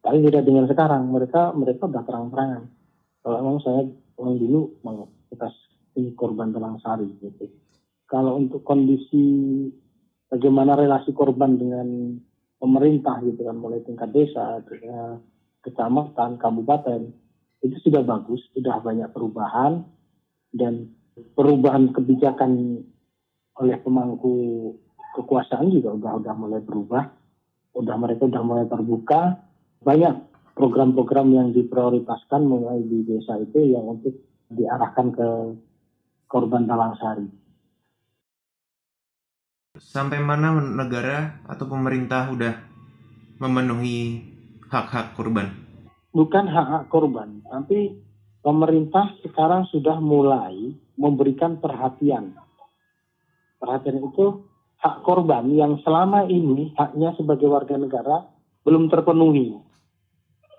Tapi 0.00 0.16
beda 0.24 0.40
dengan 0.40 0.64
sekarang, 0.66 1.12
mereka 1.12 1.52
mereka 1.52 1.86
udah 1.86 2.02
terang-terangan. 2.02 2.62
Kalau 3.20 3.36
memang 3.44 3.60
saya 3.60 3.84
orang 4.16 4.36
dulu 4.40 4.60
mau 4.82 5.06
kita 5.30 5.52
ini 6.00 6.10
korban 6.16 6.50
Talang 6.50 6.80
Sari 6.80 7.06
gitu. 7.20 7.46
Kalau 8.10 8.42
untuk 8.42 8.66
kondisi 8.66 9.22
bagaimana 10.26 10.74
relasi 10.74 11.14
korban 11.14 11.54
dengan 11.54 12.18
pemerintah 12.58 13.22
gitu 13.22 13.46
kan 13.46 13.54
mulai 13.54 13.86
tingkat 13.86 14.10
desa, 14.10 14.58
kecamatan, 15.62 16.34
kabupaten 16.42 17.14
itu 17.62 17.76
sudah 17.86 18.02
bagus, 18.02 18.42
sudah 18.50 18.82
banyak 18.82 19.08
perubahan. 19.14 19.86
Dan 20.50 20.90
perubahan 21.38 21.94
kebijakan 21.94 22.82
oleh 23.62 23.76
pemangku 23.78 24.34
kekuasaan 25.14 25.70
juga 25.70 25.94
udah 25.94 26.12
udah 26.18 26.34
mulai 26.34 26.60
berubah, 26.66 27.04
udah 27.78 27.96
mereka 28.00 28.26
udah 28.26 28.42
mulai 28.42 28.66
terbuka, 28.66 29.38
banyak 29.86 30.14
program-program 30.58 31.28
yang 31.30 31.48
diprioritaskan 31.54 32.42
mulai 32.42 32.82
di 32.82 33.06
desa 33.06 33.38
itu 33.38 33.70
yang 33.70 33.96
untuk 33.96 34.18
diarahkan 34.50 35.06
ke 35.14 35.28
korban 36.26 36.66
talang 36.66 36.98
sari. 36.98 37.26
Sampai 39.78 40.18
mana 40.18 40.58
negara 40.58 41.38
atau 41.46 41.70
pemerintah 41.70 42.26
udah 42.34 42.58
memenuhi 43.38 44.18
hak-hak 44.66 45.14
korban? 45.14 45.46
Bukan 46.10 46.50
hak-hak 46.50 46.90
korban, 46.90 47.38
tapi 47.46 47.94
pemerintah 48.42 49.14
sekarang 49.22 49.70
sudah 49.70 50.02
mulai 50.02 50.74
memberikan 50.98 51.62
perhatian. 51.62 52.34
Perhatian 53.62 54.10
itu 54.10 54.42
hak 54.82 55.06
korban 55.06 55.46
yang 55.54 55.78
selama 55.86 56.26
ini 56.26 56.74
haknya 56.74 57.14
sebagai 57.14 57.46
warga 57.46 57.78
negara 57.78 58.26
belum 58.66 58.90
terpenuhi. 58.90 59.54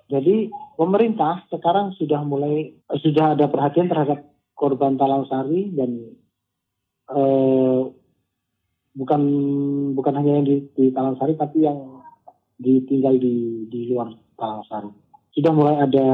Jadi 0.08 0.48
pemerintah 0.80 1.44
sekarang 1.52 2.00
sudah 2.00 2.24
mulai 2.24 2.80
sudah 3.04 3.36
ada 3.36 3.52
perhatian 3.52 3.92
terhadap 3.92 4.24
korban 4.56 4.96
Talang 4.96 5.28
Sari 5.28 5.68
dan 5.76 6.16
eh, 7.12 7.82
bukan 8.92 9.22
bukan 9.96 10.14
hanya 10.20 10.42
yang 10.42 10.46
di, 10.48 10.56
di 10.76 10.92
Talang 10.92 11.16
Sari 11.16 11.40
tapi 11.40 11.64
yang 11.64 12.04
ditinggal 12.60 13.18
di 13.18 13.66
di 13.72 13.90
luar 13.92 14.12
Talang 14.36 14.64
Sari 14.68 14.92
sudah 15.32 15.52
mulai 15.56 15.76
ada 15.80 16.08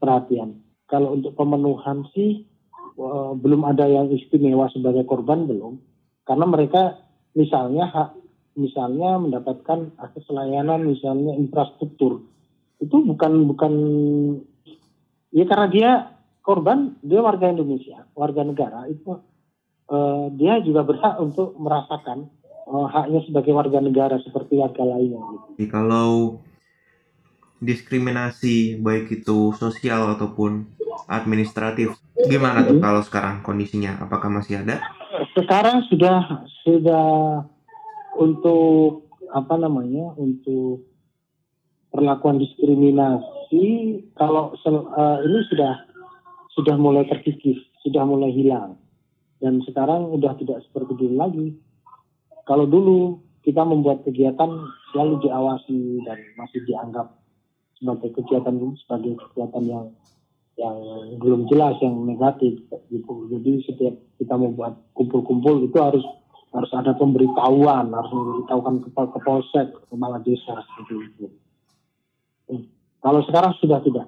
perhatian. 0.00 0.56
Kalau 0.88 1.16
untuk 1.16 1.36
pemenuhan 1.36 2.04
sih 2.16 2.44
uh, 2.96 3.36
belum 3.36 3.64
ada 3.68 3.84
yang 3.88 4.08
istimewa 4.12 4.68
sebagai 4.72 5.04
korban 5.04 5.44
belum, 5.44 5.80
karena 6.24 6.46
mereka 6.48 6.82
misalnya 7.36 7.88
hak 7.92 8.10
misalnya 8.54 9.18
mendapatkan 9.20 9.92
akses 10.00 10.24
layanan 10.32 10.88
misalnya 10.88 11.36
infrastruktur. 11.36 12.24
Itu 12.80 13.04
bukan 13.04 13.48
bukan 13.52 13.72
ya 15.34 15.44
karena 15.44 15.66
dia 15.68 15.90
korban 16.44 16.96
dia 17.00 17.20
warga 17.24 17.50
Indonesia 17.50 18.04
warga 18.12 18.44
negara 18.44 18.86
itu 18.86 19.18
uh, 19.88 20.30
dia 20.36 20.60
juga 20.64 20.84
berhak 20.86 21.20
untuk 21.20 21.56
merasakan 21.60 22.28
uh, 22.68 22.86
haknya 22.88 23.20
sebagai 23.28 23.52
warga 23.52 23.80
negara 23.80 24.16
seperti 24.22 24.60
warga 24.60 24.84
lainnya 24.84 25.20
gitu. 25.56 25.68
Kalau 25.68 26.40
diskriminasi 27.64 28.80
baik 28.80 29.24
itu 29.24 29.56
sosial 29.56 30.12
ataupun 30.16 30.68
administratif. 31.08 31.96
Gimana 32.28 32.64
tuh 32.64 32.78
kalau 32.80 33.02
sekarang 33.04 33.40
kondisinya? 33.40 34.00
Apakah 34.04 34.28
masih 34.28 34.60
ada? 34.60 34.80
Sekarang 35.32 35.84
sudah 35.88 36.44
sudah 36.62 37.42
untuk 38.20 39.08
apa 39.34 39.54
namanya 39.58 40.14
untuk 40.14 40.86
perlakuan 41.90 42.38
diskriminasi 42.38 43.98
kalau 44.14 44.54
uh, 44.54 45.18
ini 45.24 45.40
sudah 45.50 45.74
sudah 46.54 46.76
mulai 46.78 47.02
terkikis, 47.10 47.58
sudah 47.82 48.06
mulai 48.06 48.30
hilang 48.30 48.78
dan 49.42 49.62
sekarang 49.66 50.10
sudah 50.14 50.34
tidak 50.38 50.62
seperti 50.66 50.92
dulu 50.94 51.14
lagi. 51.18 51.46
Kalau 52.44 52.68
dulu 52.68 53.24
kita 53.44 53.60
membuat 53.60 54.04
kegiatan 54.08 54.50
selalu 54.92 55.20
diawasi 55.28 56.00
dan 56.08 56.18
masih 56.40 56.64
dianggap 56.64 57.12
sebagai 57.76 58.16
kegiatan 58.16 58.56
sebagai 58.80 59.12
kegiatan 59.20 59.64
yang 59.68 59.84
yang 60.54 60.76
belum 61.18 61.50
jelas 61.50 61.74
yang 61.82 62.06
negatif 62.06 62.62
gitu 62.88 63.14
jadi 63.28 63.52
setiap 63.66 63.94
kita 64.16 64.34
membuat 64.38 64.78
kumpul-kumpul 64.94 65.66
itu 65.66 65.74
harus 65.76 66.06
harus 66.54 66.70
ada 66.78 66.94
pemberitahuan 66.94 67.90
harus 67.90 68.12
memberitahukan 68.14 68.86
ke, 68.86 68.88
ke 68.94 69.18
polsek 69.26 69.66
ke 69.74 69.80
kepala 69.90 70.22
desa 70.22 70.54
seperti 70.62 70.94
itu 71.10 71.26
hmm. 72.48 72.64
kalau 73.02 73.20
sekarang 73.26 73.52
sudah 73.58 73.82
tidak 73.82 74.06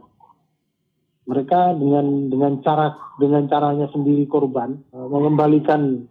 mereka 1.27 1.75
dengan 1.75 2.31
dengan 2.31 2.63
cara 2.63 2.95
dengan 3.19 3.51
caranya 3.51 3.91
sendiri 3.91 4.25
korban 4.31 4.79
uh, 4.95 5.11
mengembalikan 5.11 6.07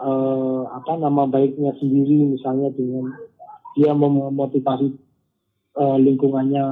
uh, 0.00 0.64
apa 0.72 0.96
nama 0.96 1.28
baiknya 1.28 1.76
sendiri 1.76 2.32
misalnya 2.32 2.72
dengan 2.72 3.12
dia 3.76 3.92
memotivasi 3.92 4.96
uh, 5.76 5.96
lingkungannya 6.00 6.64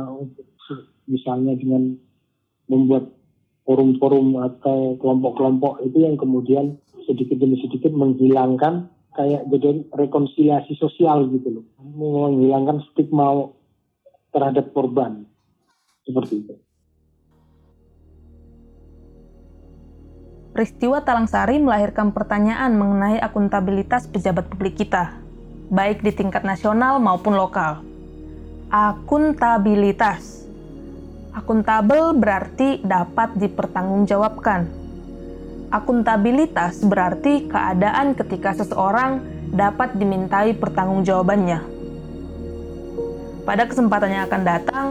misalnya 1.08 1.54
dengan 1.56 2.00
membuat 2.68 3.12
forum-forum 3.68 4.40
atau 4.40 4.96
kelompok-kelompok 4.96 5.84
itu 5.84 6.04
yang 6.04 6.16
kemudian 6.16 6.80
sedikit 7.04 7.36
demi 7.36 7.60
sedikit 7.60 7.92
menghilangkan 7.92 8.88
kayak 9.16 9.44
jadi 9.52 9.84
rekonsiliasi 9.92 10.76
sosial 10.80 11.28
gitu 11.28 11.60
loh 11.60 11.64
menghilangkan 11.80 12.80
stigma 12.92 13.52
terhadap 14.32 14.72
korban 14.72 15.24
seperti 16.04 16.44
itu. 16.44 16.54
Peristiwa 20.58 20.98
Talang 21.06 21.30
Sari 21.30 21.62
melahirkan 21.62 22.10
pertanyaan 22.10 22.74
mengenai 22.74 23.22
akuntabilitas 23.22 24.10
pejabat 24.10 24.50
publik 24.50 24.74
kita, 24.74 25.14
baik 25.70 26.02
di 26.02 26.10
tingkat 26.10 26.42
nasional 26.42 26.98
maupun 26.98 27.38
lokal. 27.38 27.86
Akuntabilitas. 28.66 30.50
Akuntabel 31.30 32.10
berarti 32.18 32.82
dapat 32.82 33.38
dipertanggungjawabkan. 33.38 34.66
Akuntabilitas 35.70 36.82
berarti 36.82 37.46
keadaan 37.46 38.18
ketika 38.18 38.58
seseorang 38.58 39.22
dapat 39.54 39.94
dimintai 39.94 40.58
pertanggungjawabannya. 40.58 41.62
Pada 43.46 43.62
kesempatan 43.62 44.10
yang 44.10 44.26
akan 44.26 44.42
datang, 44.42 44.86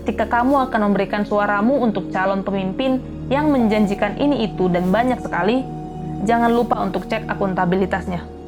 ketika 0.00 0.24
kamu 0.40 0.64
akan 0.72 0.80
memberikan 0.88 1.28
suaramu 1.28 1.76
untuk 1.76 2.08
calon 2.08 2.40
pemimpin 2.40 3.19
yang 3.30 3.54
menjanjikan 3.54 4.18
ini 4.18 4.50
itu 4.50 4.66
dan 4.66 4.90
banyak 4.90 5.22
sekali, 5.22 5.62
jangan 6.26 6.50
lupa 6.50 6.82
untuk 6.82 7.06
cek 7.06 7.30
akuntabilitasnya. 7.30 8.39